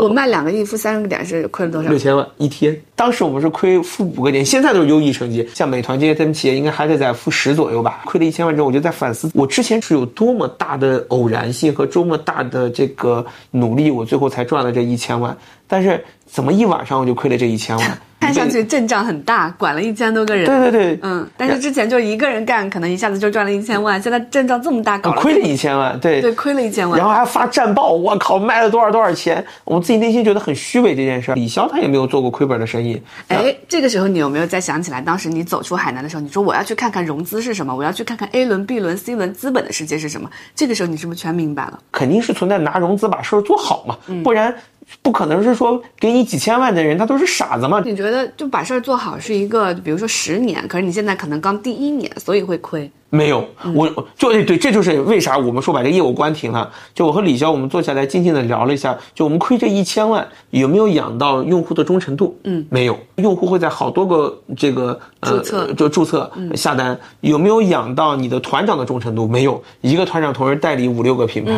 [0.00, 1.90] 我卖两个亿，负三十个点是亏了多少？
[1.90, 2.74] 六千万一天。
[2.96, 5.46] 当时我们是亏负五个点，现在都是优异成绩。
[5.54, 8.00] 像美团这些他们企业，应该还得在负十左右吧。
[8.06, 15.36] 亏了一千万之后，我就在反思，我之前是有多么大的偶然性和多么大的这个努力，我最后才赚了这一千万。
[15.68, 17.98] 但是怎么一晚上我就亏了这一千万？
[18.22, 20.46] 看上去阵仗很大，管了一千多个人。
[20.46, 21.28] 对对对，嗯。
[21.36, 24.00] 但是之前就一个人干，可能一下子就赚了一千万。
[24.00, 25.98] 现在阵仗这么大，搞亏了一千万。
[25.98, 26.96] 对对，亏了一千万。
[26.96, 29.44] 然后还发战报，我靠，卖了多少多少钱？
[29.64, 31.32] 我们自己内心觉得很虚伪这件事。
[31.34, 33.02] 李潇他也没有做过亏本的生意。
[33.26, 40.30] 哎，这个时候你有没有再想起来，当时你走出海南的时候，你说我要去看看融资是什么，我要去看看 A 轮、B 轮、C 轮资本的世界是什么？
[40.54, 41.80] 这个时候你是不是全明白了？
[41.90, 44.54] 肯定是存在拿融资把事儿做好嘛，不然。
[45.02, 47.82] 不可能是说给你几千万的人，他都是傻子嘛？
[47.84, 52.90] 你觉得就把事儿做好是一个，比如说十年，可是你现在可能刚第一年，所以会亏。
[53.14, 56.70] 没有，我就对对，这就是为啥我们说把这业务关停了。
[56.94, 62.34] 就我和李潇，我们坐下来静静的聊了一下，就我们亏这一千万，有没有养到用户的忠诚度？
[62.44, 62.98] 嗯，没有。
[63.16, 69.28] 用户会在好多个这个注册就注册下单，有没有养到你的团长的忠诚度？
[69.28, 69.62] 没有。
[69.82, 71.52] 一个团长同时代理五六个品牌，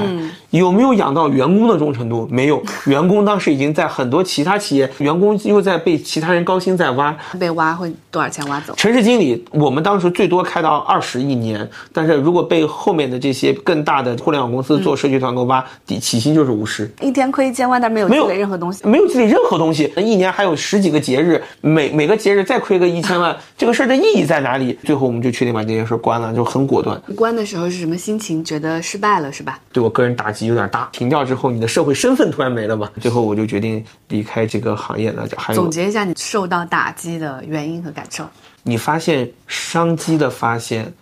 [0.51, 2.27] 有没有养到员工的忠诚度？
[2.33, 2.61] 没有。
[2.87, 8.75] 员工当时已经在很多其他企业，员工又在被其他人高薪在挖，被挖会多少钱挖走？
[8.75, 11.44] 城市经理，我们当时最多开到二十亿。
[11.45, 19.93] 年，但是如果被后面的这些更大的互联网公司做社区团购挖，底起薪就是五十，一天亏一千万，但没有积累任何东西，没有积累任何东西。
[19.95, 24.77] 那一年还有十几个节日，每每个节日再亏个一千万， 这个事儿的意义在哪里？
[24.83, 27.01] 最后我们就确定把这件事关了，就很果断。
[27.15, 28.43] 关的时候是什么心情？
[28.43, 29.61] 觉得失败了是吧？
[29.73, 30.89] 对我个人打击有点大。
[30.93, 32.91] 停掉之后，你的社会身份突然没了嘛？
[33.01, 35.27] 最后我就决定离开这个行业了。
[35.37, 38.25] 还有总结一下你受到打击的原因和感受。
[38.63, 40.93] 你发现商机的发现，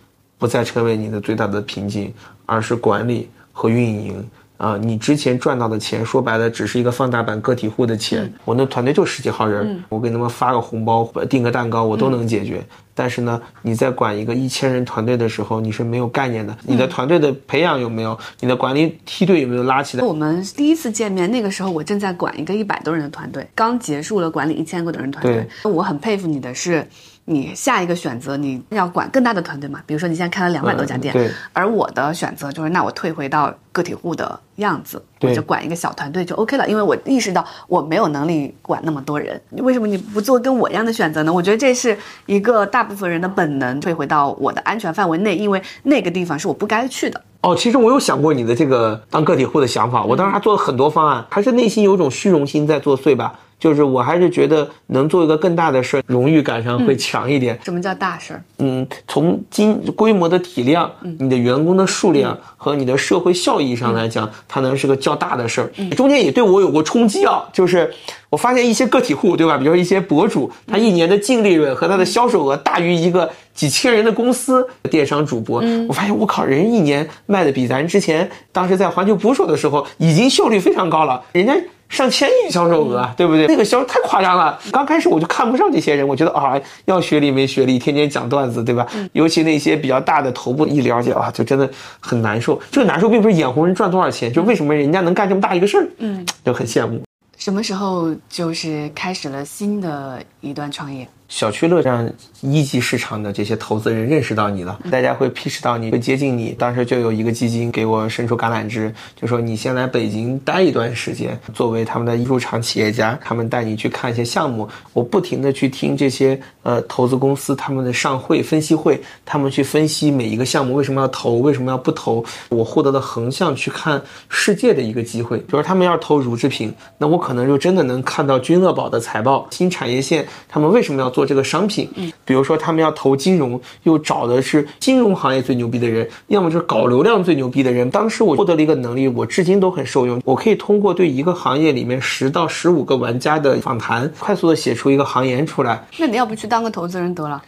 [0.43, 2.13] 不再成为你的最大的瓶颈，
[2.47, 4.77] 而是管理和运营啊！
[4.77, 8.29] 你之前赚到的钱，说白了只是一个放大版个体户的钱。
[8.45, 12.61] 我那团队就十几号人，我给他们发个红包、订个蛋糕，我都能解决。
[12.93, 16.57] 但是呢，你在管一个一千人团队的时候，你是没有概念的。
[16.65, 18.19] 你的团队的培养有没有？
[18.41, 20.05] 你的管理梯队有没有拉起来？
[20.05, 25.47] 我们第一次见面，那个时候我正在管一个一百多人的团队，刚结束了管理一千个多人团队。
[25.71, 26.85] 我很佩服你的是。
[27.25, 29.81] 你下一个选择，你要管更大的团队嘛？
[29.87, 31.31] 比如说你现在开了两百多家店，对。
[31.53, 36.69] 而我的选择就是，那我退回到个体户的样子，我就管一个小团队就 OK 了。
[36.69, 39.41] 因为我意识到我没有能力管那么多人。
[39.51, 41.33] 为什么你不做跟我一样的选择呢？
[41.33, 47.21] 我觉得这是一个大部分人的本能，退回到我的安全范围内，因为那个地方是我不该去的。
[47.43, 53.39] 哦，其实我有想过你的这个当个体户的想法，我当时还做了很多方案，还是内心有种虚荣心在作祟吧。
[53.63, 57.57] 就是我还是觉得能做一个更大的事儿，荣誉感上会强一点。
[57.63, 58.43] 什么叫大事儿？
[58.59, 65.71] 嗯，从金规模的体量、你的员工的数量和你的社会效益上来讲，它能是个较大的事儿。
[65.91, 67.89] 中间也对我有过冲击啊，就是
[68.31, 69.57] 我发现一些个体户，对吧？
[69.57, 75.63] 比如说一些博主，他一年的净利润和他的销售额大于一个几千人的公司电商主播。
[75.89, 81.55] 我发现我靠，人一年卖的比咱之前当时在环球捕手的时候已经效率非常高了，人家。
[81.93, 83.47] 上千亿销售额，对不对？
[83.47, 84.59] 那个销太夸张了。
[84.73, 88.87] 刚开始我就看不上这些人，我觉得啊，要学历没学历，天天讲段子，对吧？
[89.13, 92.59] 尤其那些比较大的头部，一了解啊，就真的很难受。
[92.71, 97.03] 这个难受并不是眼红人赚多少钱，就为什么人家能干这么大一个事儿，嗯，就很羡慕。
[97.37, 101.07] 什么时候就是开始了新的一段创业？
[101.33, 102.07] 小区乐让
[102.43, 106.51] 一级市场的这些投资人认识到你了，大家会批示到你，会接近你。
[106.59, 114.69] 当时就有一个基金给我伸出橄榄枝，就说你先来北京待一段时间，作为他们的入场企业家，他们带你去看一些项目。
[114.93, 122.23] 我不停的去听这些呃投资公司他们的上会分析会，他们去分析每一个项目为什么要投，为什么要不投。
[122.51, 131.22] 我获得了横向去看世界的一个机会，比如他们要投乳制品，那我可能就真的能看到君乐宝的财报，新产业线他们为什么要做。
[131.25, 137.91] 这个商品，嗯，比如说他们要投金融，又找的是金融行业最牛逼的人，要么就是搞流量最牛逼的人。
[137.91, 140.21] 当时我获得了一个能力，我至今都很受用。
[140.25, 145.83] 我可以通过对一个行业里面十到十五个玩家的访谈，快速的写出一个行言出来。
[145.99, 147.43] 那你要不去当个投资人得了？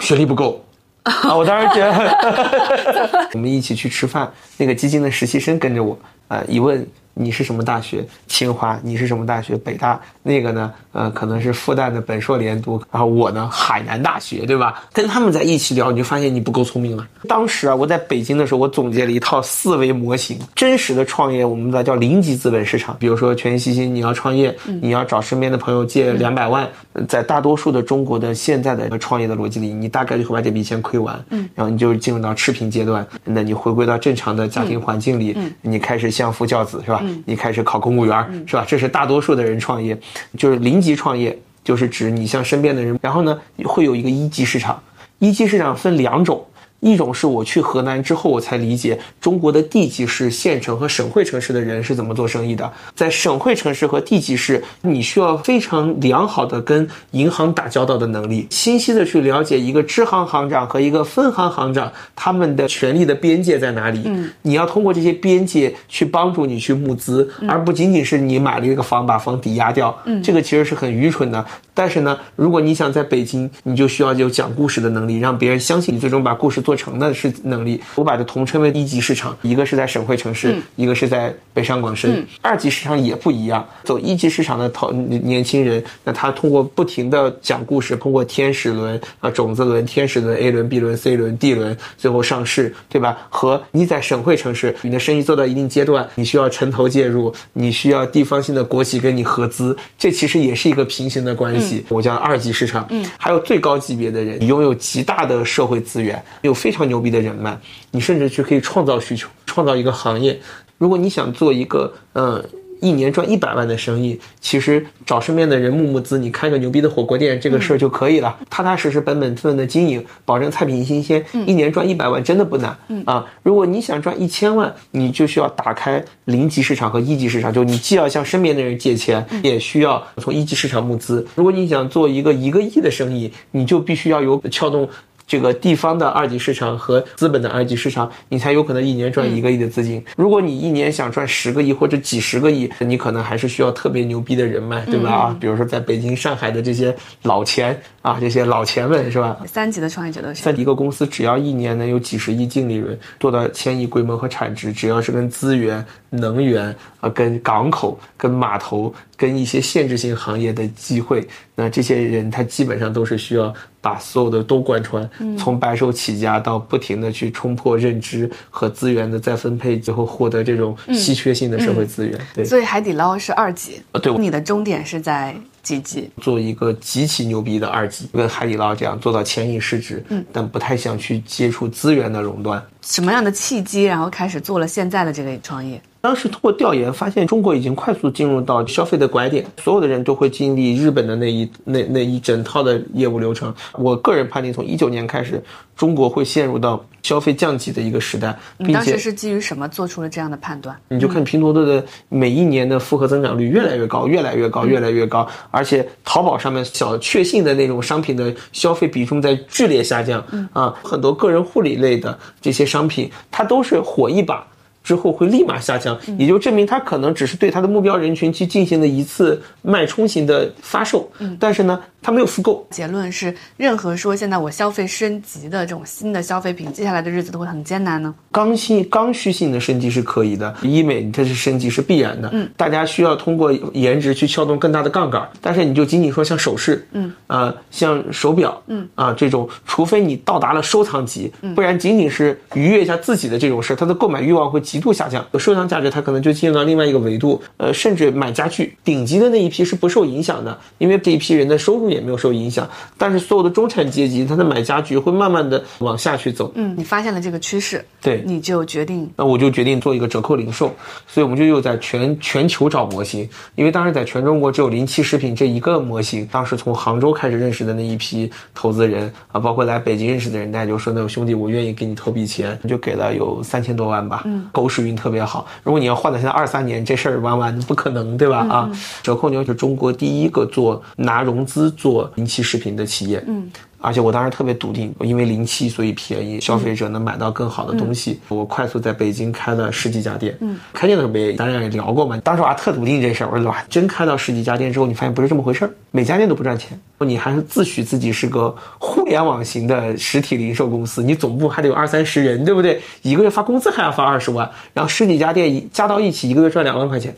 [0.00, 0.62] 学历不够
[1.04, 1.34] 啊！
[1.34, 6.86] 我当时觉得，我们一起去吃饭，那个基金的实习生跟着我，啊，一问。
[7.18, 8.04] 你是什么大学？
[8.26, 8.78] 清华。
[8.82, 9.56] 你是什么大学？
[9.56, 10.00] 北大。
[10.22, 10.72] 那个呢？
[10.92, 12.82] 呃，可能是复旦的本硕连读。
[12.90, 14.82] 然后我呢，海南大学，对吧？
[14.92, 17.06] 跟他们在一起聊，你就发现你不够聪明了。
[17.28, 20.38] 当时啊，我在北京的时候，我总结了一套思维模型。
[20.54, 22.96] 真实的创业，我们的叫零级资本市场。
[22.98, 26.68] 比如说全息息，你要创业，你要找身边的朋友借两百万。
[27.06, 31.24] 在大多数的中国的现在的创业的逻辑里，你大概率会把这笔钱亏完。
[31.30, 31.48] 嗯。
[31.54, 37.02] 然后你就进入到赤贫阶段，那你回归到正常的家庭环境里，你开始相夫教子，是吧？
[37.26, 38.64] 你开始考公务员是吧？
[38.66, 39.98] 这是大多数的人创业，
[40.36, 44.82] 就是零级创业，就是指你向身边的人，然后呢会有一个一级市场，
[45.18, 46.44] 一级市场分两种。
[46.80, 52.70] 一种是我去河南之后，我才理解中国的地级市、县城和省会城市的人是怎么做生意的。
[52.94, 64.02] 在省会城市和地级市，你需要非常良好的跟银行打交道的能力，清晰的去了解一个支行行长和一个分行行长他们的权力的边界在哪里。
[64.04, 69.96] 嗯，你要通过这些边界去帮助你去募资，而不仅仅是你买了一个房把房抵押掉。
[70.04, 71.44] 嗯，这个其实是很愚蠢的。
[71.74, 77.80] 但是呢，如果你想在北京，你就需要有讲故事的能力，让别人相信你，最终把故事做成的是能力。
[77.94, 82.26] 我把它统称为一级市场，一个是在省会城市，一个是在北上广深。
[82.42, 93.16] 二级市场也不一样，走一级市场的投年轻人，那他通过不停的讲故事，通过天使轮啊、种子轮、天使轮、A 轮、B 轮、C 轮、D 轮，最后上市，对吧？
[93.30, 101.82] 和你在省会城市，你的生意做到一定阶段，你需要城投介入，你需要地方性的国企跟你合资，这其实也是一个平行的关系。
[101.88, 107.56] 我叫二级市场，嗯，还有最高级别的人，你拥有极大的社会资源，有非常牛逼的人脉，
[107.92, 110.38] 你甚至去可以创造需求，创造一个行业。
[110.76, 112.44] 如果你想做一个，嗯，
[112.80, 118.36] 一年赚一百万的生意，其实找身边的人募募资，你开个牛逼的火锅店，这个事儿就可以了。
[118.48, 122.76] 踏踏实实、本本分分的经营，保证菜品新鲜，一年赚一百万真的不难。
[123.04, 131.26] 啊，如果你想赚一千万，你就需要打开零级市场和一级市场，就你既要向身边的人借钱，也需要从一级市场募资。
[131.34, 134.88] 如果你想做一个一个亿的生意，你就必须要有撬动。
[135.28, 140.02] 这个地方的二级市场和资本的二级市场，你才有可能一年赚一个亿的资金。
[140.16, 145.10] 如果你一年想赚十个亿或者几十个亿，你可能还是需要特别牛逼的人脉，对吧？
[145.10, 149.36] 啊，比如说在北京、上海的这些老钱啊，这些老钱们是吧？
[149.46, 150.42] 三级的创业者都是。
[150.42, 163.52] 在一个公司，只要一年能有几十亿净利润，做到千亿规模和产值，只要是跟资源、能源啊、跟港口、跟码头、跟一些限制性行业的机会，那这些人他基本上都是需要。
[163.88, 165.08] 把所有的都贯穿，
[165.38, 172.20] 从白手起家到不停的去冲破认知和资源的再分配，最后获得这种稀缺性的社会资源。
[172.34, 173.80] 对，所以海底捞是二级。
[173.92, 176.10] 呃，对，你的终点是在几级？
[176.20, 182.62] 做一个极其牛逼的二级，跟海底捞这样做到千亿市值，嗯，但不太想去接触资源的垄断。
[182.88, 185.78] 什么样的契机，然后开始做了现在的这个创业？
[186.00, 193.52] 当时通过调研发现，中国已经快速进入到消费的拐点，所有的人都会经历日本的那一那那一整套的业务流程。
[193.74, 195.42] 我个人判定，从一九年开始，
[195.76, 198.38] 中国会陷入到消费降级的一个时代。
[198.58, 200.74] 你当时是基于什么做出了这样的判断？
[200.88, 210.24] 你就看拼多多的每一年的复合增长率越来越高，越来越高，越来越高，而且淘宝上面小确幸的那种商品的消费比重在剧烈下降。
[210.52, 214.46] 啊，很多个人护理类的这些商商品，它都是火一把。
[214.88, 221.06] 之后会立马下降，也就证明他可能只是对他的目标人群去进行了一次脉冲型的发售，
[221.38, 221.78] 但是呢。
[222.00, 222.64] 它没有复购。
[222.70, 228.14] 结论是，任何说现在我消费升级的这种新的消费品，接下来的日子都会很艰难呢。
[228.30, 232.30] 刚性、刚需性的升级是可以的，医美它是升级是必然的。
[232.32, 235.28] 嗯，大家需要通过颜值去撬动更大的杠杆。
[235.42, 245.26] 但是你就仅仅说像首饰，嗯，啊，像手表，嗯，啊这种，除非你到达了收藏级，不然仅仅是愉悦一下自己的这种事，它的购买欲望会极度下降。
[245.36, 247.42] 收藏价值它可能就进入到另外一个维度。
[247.56, 251.88] 呃，甚至买家具，顶级的那一批是不受影响的，因为这一批人的收入。
[251.88, 252.68] 也没有受影响，
[252.98, 256.52] 但是所有的中产阶级，他的买家具会慢慢的往下去走。
[256.54, 260.70] 嗯，你发现了这个趋势，对，你就决定，那我就决定做一个折扣零售，
[261.06, 266.26] 所以我们就又在全全球找模型，因为当时在全中国只有零七食品这一个模型。
[266.30, 274.24] 当时从杭州开始认识的那一批投资人啊，包括来北京认识的人，大家就说：“那兄弟，我愿意给你投笔钱。”就给了有三千多万吧。
[274.26, 275.46] 嗯，狗屎运特别好。
[275.62, 278.46] 如果你要换到现在二三年，这事儿完完不可能，对吧？
[278.50, 278.70] 啊，
[279.02, 281.68] 折扣牛是中国第一个做拿融资。
[281.78, 283.48] 做零七食品的企业，嗯，
[283.80, 288.20] 而且我当时特别笃定，因为零七所以便宜，消费者能买到更好的东西。
[288.28, 292.18] 我快速在北京开了十几家店，嗯，开店的时候也当然也聊过嘛。
[292.24, 296.78] 当时我还特笃定这事儿，我说哇，真开到十几家店之后，你发现不是这么回事儿，每家店都不赚钱。
[297.00, 302.80] 你还是自诩自己是个互联网型的实体零售公司，你总部还得有二三十人，对不对？
[303.02, 307.14] 一个月发工资还要发二十万，然后十几家店加到一起，一个月赚两万块钱，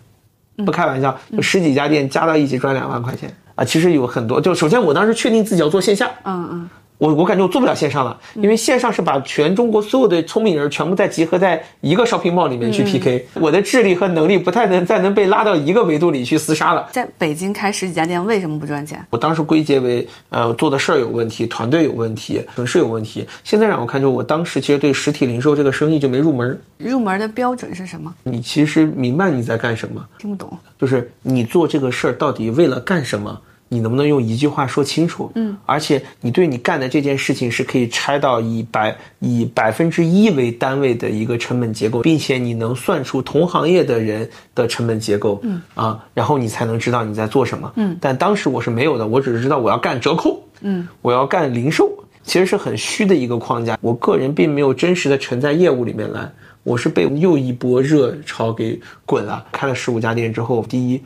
[0.66, 3.34] 不开玩笑，就十几家店加到一起赚两万块钱。
[3.60, 6.70] 啊，其实有很多，就首先我当时确定自己要做线下，嗯嗯。
[6.96, 16.86] 我我感觉我做不了线上了，因为线上是把全中国所有的聪明人全部在集合在一个 shopping mall 里面去 PK，我的智力和能力不太能再能被拉到一个维度里去厮杀了。
[16.92, 19.02] 在北京开十几家店为什么不赚钱？
[19.08, 23.26] 我当时归结为呃做的事儿有问题，团队有问题，城市有问题。
[23.44, 26.60] 现在让我看就我当时其实对实体零售这个生意就没入门。
[26.76, 28.14] 入门的标准是什么？
[28.24, 30.06] 你其实明白你在干什么？
[30.18, 30.52] 听不懂。
[30.78, 33.40] 就是你做这个事儿到底为了干什么？
[33.72, 35.30] 你能不能用一句话说清楚？
[35.36, 47.72] 嗯，而且你对你干的这件事情是可以拆到以百以百分之一为单位的一个成本结构，并且你能算出同行业的人的成本结构，嗯啊，然后你才能知道你在做什么。
[47.76, 51.88] 嗯，但当时我是没有的，我只是知道我要干折扣，嗯，我要干零售，
[52.24, 53.78] 其实是很虚的一个框架。
[53.80, 56.28] 我个人并没有真实的沉在业务里面来，
[56.64, 59.46] 我是被又一波热潮给滚了。
[59.52, 61.00] 开了十五家店之后，第一。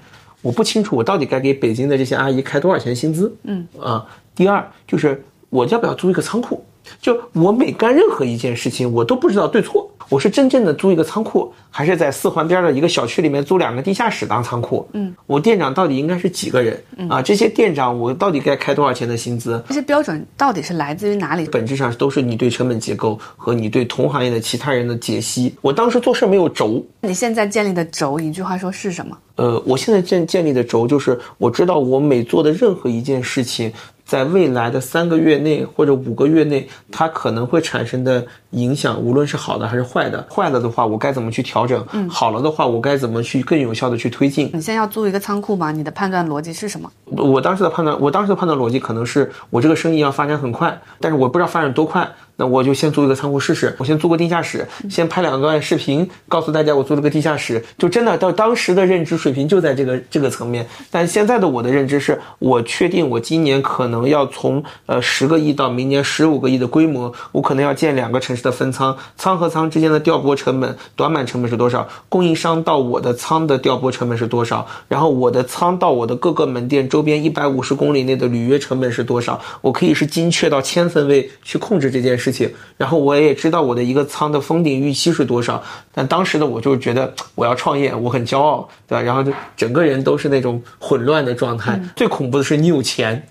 [0.45, 3.35] 我不清楚我到底该给北京的这些阿姨开多少钱薪资。
[3.45, 6.63] 嗯啊，第二就是我要不要租一个仓库？
[7.01, 9.91] 就我每干任何一件事情，我都不知道对错。
[10.11, 14.87] 我是真正的租一个仓库，还是在四环边的一个小区里面租两个地下室当仓库？
[14.93, 16.79] 嗯，我店长到底应该是几个人？
[17.09, 19.63] 啊，这些店长我到底该开多少钱的薪资？
[19.67, 21.47] 这些标准到底是来自于哪里？
[21.47, 25.55] 本质上都是你对成本结构和你对同行业的其他人的解析。
[25.63, 26.85] 我当时做事没有轴。
[27.01, 29.17] 你现在建立的轴，一句话说是什么？
[29.37, 33.73] 呃，我现在建建立的轴就是，我知道我每做的任何一件事情
[34.05, 40.27] 在未来的三个月内或者五个月内，它可能会产生的影响，无论是好的还是坏的。
[40.31, 41.85] 坏了的话，我该怎么去调整？
[41.93, 44.47] 嗯，好了的话，我该怎么去更有效的去推进？
[44.49, 45.73] 你现在要租一个仓库吗？
[45.73, 46.91] 你的判断逻辑是什么？
[47.07, 52.09] 我当时的判断，我当时的判断逻辑可能是我这个生意要发展很快，但是我不知道发展多快。
[52.37, 57.65] 那我就先租一个仓库试试，我先租个地下室，先拍两段视频，告诉大家我租了个地下室。
[57.79, 71.87] 就真的到当时的认知水平就在这个这个层面，但现在的我的认知是，我确定我今年可能要从呃十个亿到明年十五个亿的规模，我可能要建两个城市的分仓，仓和仓之间的调拨成本、短板成本是多少？
[72.09, 74.67] 供应商到我的仓的调拨成本是多少？
[74.89, 79.41] 然后我的仓到我的各个门店周边一百五十公里内的履约成本是多少？
[79.61, 82.24] 我可以是精确到千分位去控制这件事。
[82.25, 85.63] 事情，然后我也知道我的一个仓的封顶预期是多少，
[85.93, 89.03] 但当时的我就觉得我要创业，我很骄傲，对吧？
[89.03, 91.79] 然后就整个人都是那种混乱的状态。
[91.95, 93.27] 最恐怖的是你有钱。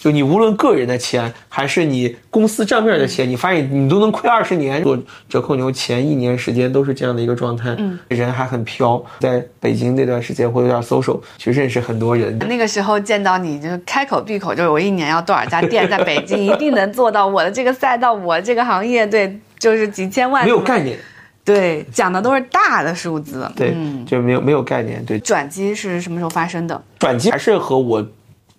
[0.00, 4.80] 就你无论个人的钱还是你公司账面的钱，你发现你都能亏二十年。
[4.82, 4.96] 做
[5.28, 9.04] 折扣牛前一年时间都是这样的一个状态，嗯，人还很飘。
[9.18, 12.38] 在北京那段时间会有点 social，去认识很多人。
[12.48, 20.44] 那个时候见到你就开口闭口就是我一年要多少家店，在北京一定能做到我的这个赛道，我这个行业，对，就是几千万。
[20.44, 20.96] 没有概念，
[21.44, 23.74] 对，讲的都是大的数字，对，
[24.06, 25.04] 就没有没有概念。
[25.04, 26.80] 对，转机是什么时候发生的？
[27.00, 28.06] 转机还是和我，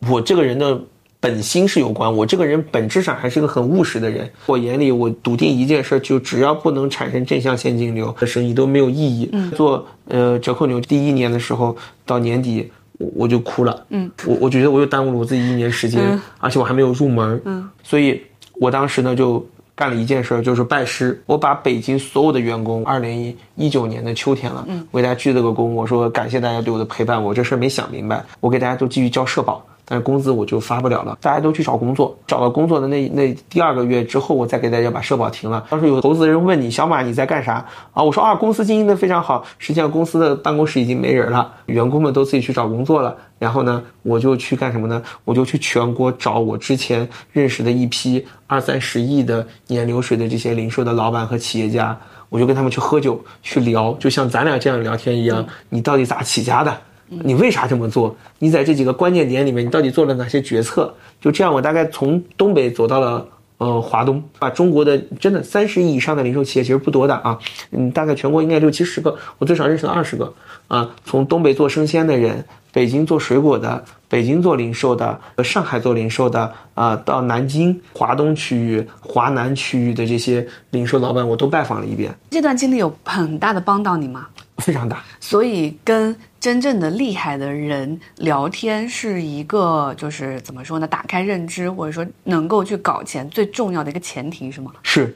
[0.09, 0.81] 我这个人的。
[1.21, 4.29] 本心是有关，我这个人本质上还是个很务实的人。
[4.45, 9.29] 我眼里，我笃定一件事，就只要不能产生正向现金流的生意都没有意义。
[9.53, 13.85] 做呃折扣牛第一年的时候，到年底我我就哭了。
[13.89, 17.41] 嗯，我我觉得我又耽误了我自己一年时间，而且我还没有入门。
[17.43, 18.21] 嗯，所以
[18.53, 19.45] 我当时呢就
[19.75, 21.21] 干了一件事，就是拜师。
[21.25, 27.21] 我把北京所有的员工，二零一九年的秋天了，嗯，为大家鞠了个躬，我说感谢大家对我的陪伴。
[27.21, 29.61] 我这事儿没想明白，我给大家都继续交社保。
[29.91, 35.65] 但是工资我就发不了了，大家都去找工作，找到工作的那那第二个月之后，我再给大家把社保停了。
[35.67, 38.03] 当时有投资人问你，小马你在干啥啊？
[38.03, 43.15] 我说啊，公司经营的非常好，实际上公司的办公室已经没人了，员工们都自己去找工作了。
[43.39, 45.01] 然后呢，我就去干什么呢？
[45.25, 51.97] 我就去全国找我之前认识的一批二三十亿的年流水的这些零售的老板和企业家，
[52.29, 56.77] 我就跟他们去喝酒去聊，就像咱俩这样聊天一样，你到底咋起家的？
[57.09, 58.15] 你为啥这么做？
[58.37, 60.93] 你在这几个关键点里面，你到底做了哪些决策？
[61.19, 67.37] 就这样，我大概从东北走到了呃华东，把中国的真的三十亿以上的零售企业其实不多的啊，
[67.71, 70.33] 嗯，大概全国应该六七十个，我最少认识了二十个
[70.67, 70.89] 啊。
[71.03, 82.13] 从东北做生鲜的人，北京做水果的，北京做零售的，上海做零售的啊，到南京、华东区域、华南区域的这些零售老板，我都拜访了一遍。
[82.29, 84.27] 这段经历有很大的帮到你吗？
[84.59, 90.87] 非常大，所以跟真正的厉害的人聊天是一个，就是怎么说呢？
[90.87, 94.71] 打开认知，或者说能够去搞钱最重要的一个前提是吗？
[94.83, 95.15] 是，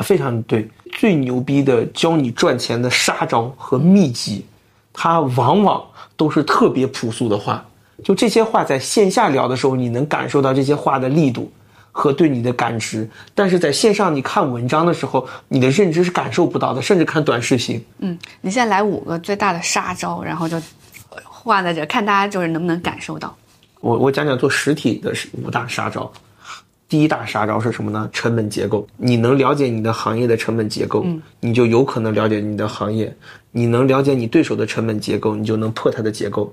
[0.00, 0.68] 非常对。
[0.92, 4.44] 最牛逼的教你赚钱的杀招和秘籍，
[4.92, 5.84] 它往往
[6.16, 7.64] 都是特别朴素的话。
[8.02, 11.50] 就这些话，在线下聊的时候，你能感受到这些话的力度。
[11.92, 17.84] 和对你的感知，但是在线上你看文章的时候，你的认知是感受不到的，甚至看短视频。
[17.98, 20.60] 嗯，你现在来五个最大的杀招，然后就
[21.24, 23.36] 画在这，看大家就是能不能感受到。
[23.80, 26.10] 我我讲讲做实体的五大杀招。
[26.88, 28.10] 第一大杀招是什么呢？
[28.12, 28.84] 成本结构。
[28.96, 31.06] 你能了解你的行业的成本结构，
[31.38, 33.16] 你就有可能了解你的行业。
[33.52, 36.52] 你能了解你对手的成本结构，你就能破它的结构。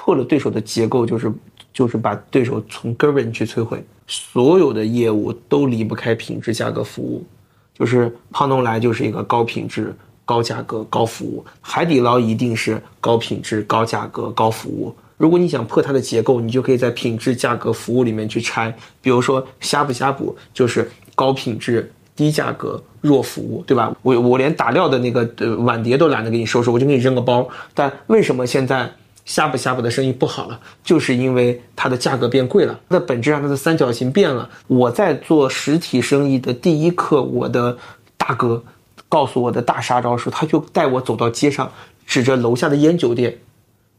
[0.00, 1.30] 破了对手的结构，就是
[1.74, 3.84] 就是把对手从根本去摧毁。
[4.06, 7.26] 所有的业务都离不开品质、价格、服务，
[7.74, 9.94] 就是胖东来就是一个高品质、
[10.24, 14.94] 高价格、高服务，海底捞一定是高品质、高价格、高服务。
[15.18, 18.74] 如果你想破它的结构，你就可以在品质、价格、服务里面去拆。
[19.02, 23.94] 比如说呷哺呷哺就是高品质、低价格、弱服务，对吧？
[24.02, 27.46] 我我连打料的那个呃碗碟都懒得给你收拾，我就给你扔个包。
[27.74, 28.90] 但为什么现在？
[29.28, 32.80] 呷哺呷哺的生意不好了，就是因为它的价格变贵了。
[32.88, 34.48] 那本质上它的三角形变了。
[34.66, 37.76] 我在做实体生意的第一刻，我的
[38.16, 38.64] 大哥
[39.06, 41.70] 告诉我的大杀招是，他就带我走到街上，
[42.06, 43.36] 指着楼下的烟酒店，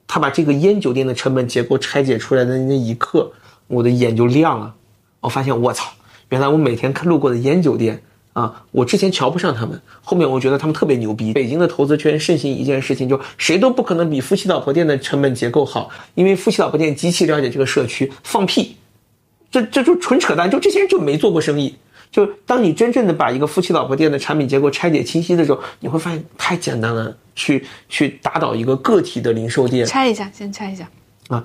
[0.07, 3.31] 他把这个烟酒店的成本结构拆解出来的那一刻，
[3.67, 4.73] 我的眼就亮了。
[5.19, 5.91] 我发现，我操，
[6.29, 8.01] 原来我每天看路过的烟酒店。
[8.33, 11.33] 啊，我之前瞧不上他们，后面我觉得他们特别牛逼。
[11.33, 18.77] 北京的投资圈盛行一件事情，就谁都不可能比夫妻老婆店的成本结构好，因为夫妻老婆店极其了解这个社区，放屁，
[19.51, 20.49] 这这就纯扯淡。
[20.49, 21.75] 就这些人就没做过生意。
[22.11, 29.85] 就当你真正的把一个夫妻老婆店的产品结构拆解清晰的时候，你会发现太简单了，去去打倒一个个体的零售店。
[29.85, 30.89] 拆一下，先拆一下。
[31.27, 31.43] 啊。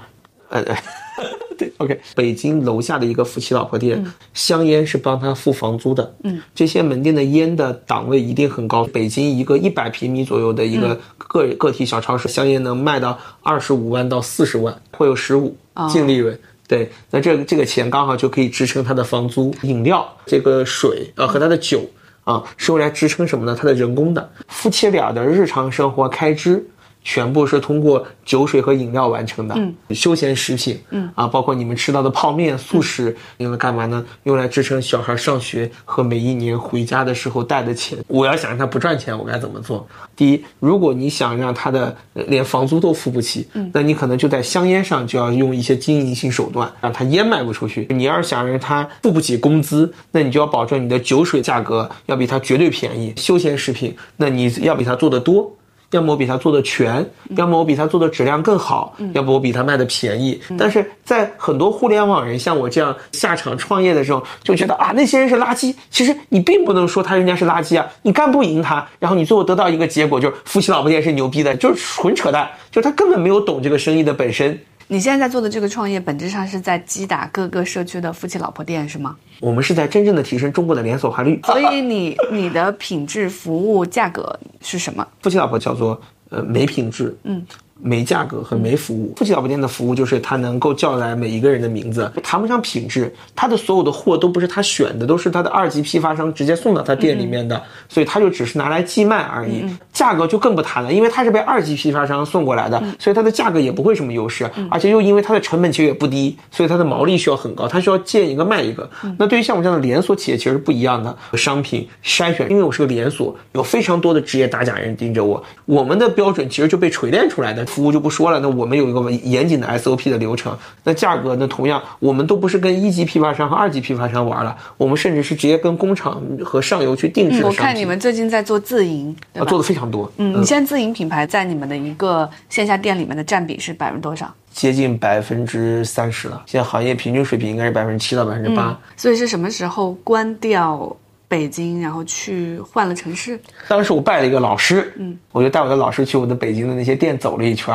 [0.63, 0.77] 呃，
[1.59, 6.15] 对，OK，北京楼下的一个夫妻老婆店，香烟是帮他付房租的。
[6.23, 8.85] 嗯，这些门店的烟的档位一定很高。
[8.85, 15.57] 北京一个一百平米左右的一个个个体小超市，香烟能卖到二十五万到四十万，会有十五
[15.91, 16.39] 净利润。
[16.69, 21.85] 对，那这个这个钱刚好就可以支撑他的房租、饮料、这个水啊和他的酒
[22.23, 23.57] 啊，是用来支撑什么呢？
[23.61, 26.65] 他的人工的夫妻俩的日常生活开支。
[27.05, 34.05] 全部是通过酒水和饮料完成的，嗯，休闲食品，嗯啊，包括你们吃到的泡面、速食，用来干嘛呢？
[34.23, 37.99] 用来支撑小孩上学和每一年回家的时候带的钱。
[38.09, 39.87] 我要想让他不赚钱，我该怎么做？
[40.17, 47.87] 第一，如果你想让他的连房租都付不起，嗯，那你可能就在香烟上就要用一些经营性手段，让他烟卖不出去。
[47.91, 53.13] 你要是想让他付不起工资，那你就要保证你的酒水价格要比他绝对便宜。
[53.17, 55.55] 休闲食品，那你要比他做的多。
[55.95, 60.41] 要么我比他做的全，要么我比他做的质量更好，要不我比他卖的便宜。
[60.59, 65.73] 但是在很多互联网人像我这样下场创业的时候，就觉得啊那些人是垃圾。
[65.91, 74.59] 其实你并不能说他人家是垃圾啊，你干不赢他，然后你最后得到一个结果就是夫妻老婆店是牛逼的，就是纯扯淡，就是他根本没有懂这个生意的本身。
[74.89, 79.17] 你现在在做的这个创业，本质上是在击打各个社区的夫妻老婆店，是吗？
[79.41, 81.41] 我们是在真正的提升中国的连锁化率。
[81.45, 85.07] 所以你你的品质、服务、价格是什么？
[85.23, 87.45] 夫妻老婆叫做呃没品质，嗯。
[87.87, 99.67] 没价格和没服务，夫妻老婆店的服务就是他能够叫来每一个人的名字，谈不上品质，他的所有的货都不是他选的，都是他的二级批发商直接送到他店里面的，所以他就只是拿来寄卖而已。
[99.93, 108.89] 价格就更不谈了，因为他是被二级批发商送过来的，所以它的价格也不会什么优势，而且又因为它的成本其实也不低，所以它的毛利需要很高，它需要建一个卖一个。
[109.19, 117.65] 那对于像我这样的连锁企业其实是不一样的，商品筛选，因为我是个连锁，有非常多的职业打假人盯着我，我们的标准其实就被锤炼出来的。
[117.75, 120.57] 服务就不说了，那我们有一个严谨的 SOP 的流程。
[120.85, 121.49] 那价格呢？
[121.49, 127.45] 同样，我们都不是跟一级批发商和二级批发商玩了，我们甚至是直接跟工厂和上游去定制。
[127.45, 129.15] 我看你们最近在做自营，
[129.49, 130.09] 做的非常多。
[130.19, 134.33] 嗯，你现在自营品牌在你们的一个线下店里面的占比是百分之多少？
[134.53, 136.43] 接近百分之三十了。
[136.47, 138.79] 现在行业平均水平应该是百分之七到百分之八。
[138.97, 140.97] 所以是什么时候关掉？
[141.35, 143.41] 北京，然后去换了城市。
[143.67, 147.75] 当时我拜了一个老师，嗯，我就带我的老师去我的北京的那些店走了一圈，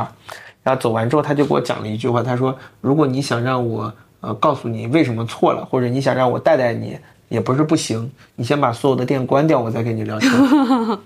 [0.63, 6.97] 然后走完之后，他就给我讲了一句话，他说：“如果你想让我呃告诉你为什么错了，或者你想让我带带你，
[7.27, 10.31] 也不是不行，你先把所有的店关掉，我再跟你聊天。”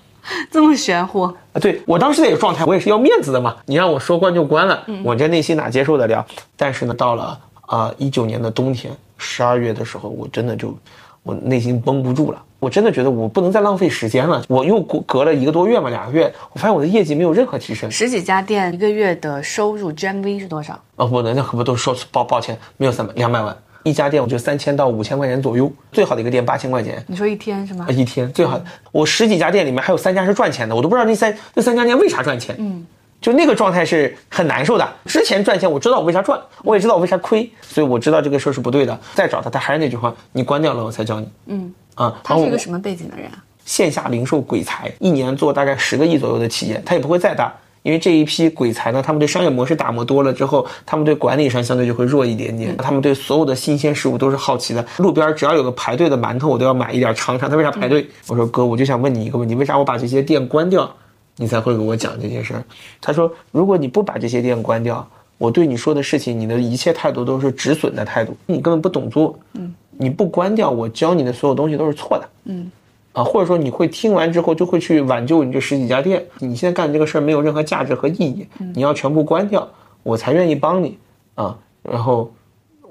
[0.51, 1.33] 这么玄乎啊？
[1.59, 6.23] 对我当时那个状态，我也是要面子的嘛，你让我说关就关了，我这内心哪接受得了？
[6.55, 10.77] 但是呢，到了啊一九年的冬天，十二月的时候，我真的就。
[11.23, 14.43] 我内心绷不住了，我真的觉得我不能再浪费时间了。
[14.49, 17.89] 我又隔隔了一个多月嘛，两个月，我发现我的业绩没有任何提升。
[17.89, 20.77] 十几家店一个月的收入 GMV 是多少？
[20.97, 25.71] 哦，不能，那可不都说抱抱歉，没有三百两百万一家店，我就三千到五千块钱左右。
[25.93, 27.01] 最好的一个店八千块钱。
[27.07, 27.87] 你说一天是吗？
[27.89, 28.59] 一天最好，
[28.91, 32.55] 我十几家店里面还有三家是赚钱的，我都不知道那三那三家店为啥赚钱。
[32.59, 32.85] 嗯。
[33.23, 34.85] 就那个状态是很难受的。
[35.05, 38.99] 之前赚钱，我知道我为啥赚，我也知道我为啥亏，所以我知道这个事儿是不对的。
[39.15, 41.27] 再找他，他还是那句话：你关掉了，我才教你。
[41.45, 43.41] 嗯啊，他是一个什么背景的人啊？
[43.63, 52.75] 线下零售鬼才，一年做大概十个亿左右的企业，他也不会再大，因为这一批鬼才呢，他们对商业模式打磨多了之后，他们对管理上相对就会弱一点点。
[52.75, 54.85] 他们对所有的新鲜事物都是好奇的。
[54.97, 57.49] 路边只要有个排队的馒头，我都要买一点尝尝。
[57.49, 58.05] 他为啥排队？
[58.27, 60.93] 我说哥，我就想问你一个问题：为啥我把这些店关掉？
[61.37, 62.63] 你才会给我讲这些事儿。
[63.01, 65.07] 他说：“如果你不把这些店关掉，
[65.37, 69.37] 我对你说的事情，你的一切态度都是止损的态度，你根本不懂做。
[69.53, 72.29] 嗯，你不关掉，我教你的所有东西都是错的。
[72.45, 72.71] 嗯，
[73.13, 76.23] 啊，或者说你会听完之后就会去挽救你这十几家店。
[76.39, 79.67] 你现在干的这个事儿没有任何价值和意义，你要全部关掉，
[80.03, 80.97] 我才愿意帮你。
[81.35, 82.31] 啊，然后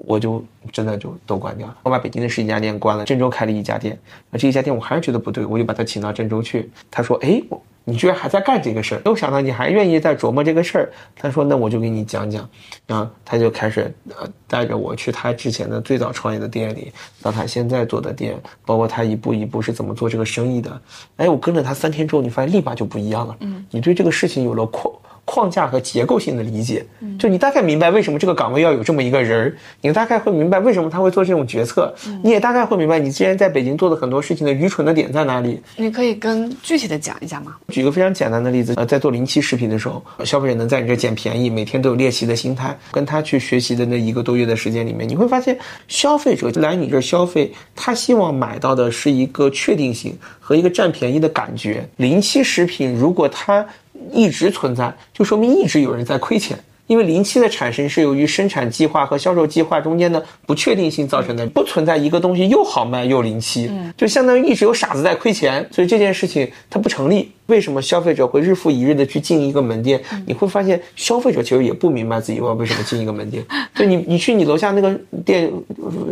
[0.05, 1.77] 我就真的就都关掉了。
[1.81, 3.97] 我把北京的十几家店关了，郑州开了一家店。
[4.29, 6.69] 那这一家店我还是觉得不对，我就把他请到郑州去。
[6.91, 10.91] 他说：哎，我。”你居然还在干这个事儿，没有想到你还愿意在琢磨这个事儿。
[11.15, 12.49] 他说：“那我就给你讲讲。”
[12.87, 20.81] 然后他就开始呃带着我去他之前的最早创业的店里，到他现在做的店，包括他一步一步是怎么做这个生意的。
[21.17, 23.35] 哎，我跟着他三天之后，你发现立马就不一样了。
[23.41, 24.99] 嗯，你对这个事情有了扩。
[25.25, 26.85] 框架和结构性的理解，
[27.17, 35.61] 就你大概明白为什么这个岗位要有这么一个人儿，你大概会明白为什么他会做这种决策，你也大概会明白你之前在北京做的很多事情的愚蠢的点在哪里。
[35.77, 37.55] 你可以跟具体的讲一下吗？
[37.69, 45.57] 举个非常简单的例子，呃，在做临期食品的时候，消费者能在你这捡便宜，每天都有猎奇的心态，跟他去学习的那一个多月的时间里面，你会发现，
[45.87, 51.87] 消费者来你这儿消费，他希望买到的是一个确定性和一个占便宜的感觉。
[51.95, 53.65] 临期食品如果他。
[54.11, 56.57] 一直存在，就说明一直有人在亏钱。
[56.85, 67.31] 因为临期的产生是由于生产计划和销售计划中间的不确定性造成的，不存在一个东西又好卖又临期，就相当于一直有傻子在亏钱，所以这件事情它不成立。
[67.47, 69.99] 为什么消费者会日复一日的去进一个门店？
[70.27, 73.43] 你会发现消费者其实也不明白自己要为什么进一个门店。
[73.73, 74.93] 就你你去你楼下那个
[75.25, 75.49] 店，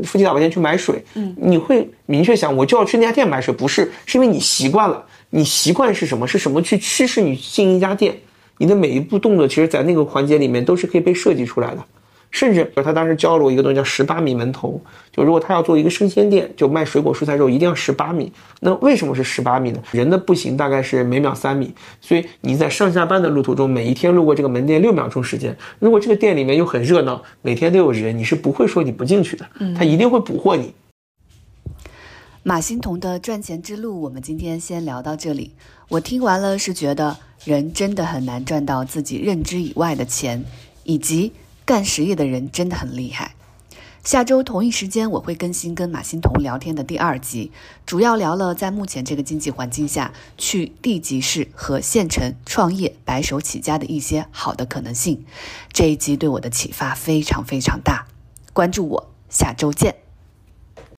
[0.06, 1.04] 夫妻大保店去买水，
[1.36, 6.28] 你会明确想我就要去那家店买水，不是是因为你习惯了，你习惯是什么？
[6.28, 8.16] 是什么去驱使你进一家店？
[8.58, 11.84] 你的每一步动作，其实，在那个环节里面都是可以被设计出来的。
[12.30, 14.80] 甚至，比如他当时教了我一个东西，叫十八米门头。
[15.12, 18.32] 就如果他要做一个生鲜店，就卖水果、蔬菜、肉，一定要十八米。
[18.62, 19.80] 那为什么是十八米呢？
[19.92, 25.54] 人的步行大概是每秒三米，所以你在上下班的路途中，每一天路过这个门店六秒钟时间。
[25.80, 29.46] 如果这个店里面又很热闹，每天都有人，你是不会说你不进去的。
[29.78, 30.74] 他一定会捕获你。
[32.44, 35.56] 马欣彤的赚钱之路，我们今天先聊到这里。
[35.90, 37.18] 我听完了是觉得。
[37.44, 40.46] 人真的很难赚到自己认知以外的钱，
[40.84, 41.34] 以及
[41.66, 43.34] 干实业的人真的很厉害。
[44.04, 47.52] 下周同一时间我会更新跟马欣彤聊天的第二集，
[47.84, 55.26] 主要聊了在目前这个经济环境下去地级市和县城创业白手起家的一些好的可能性。
[55.74, 58.06] 这一集对我的启发非常非常大，
[58.54, 60.11] 关注我，下周见。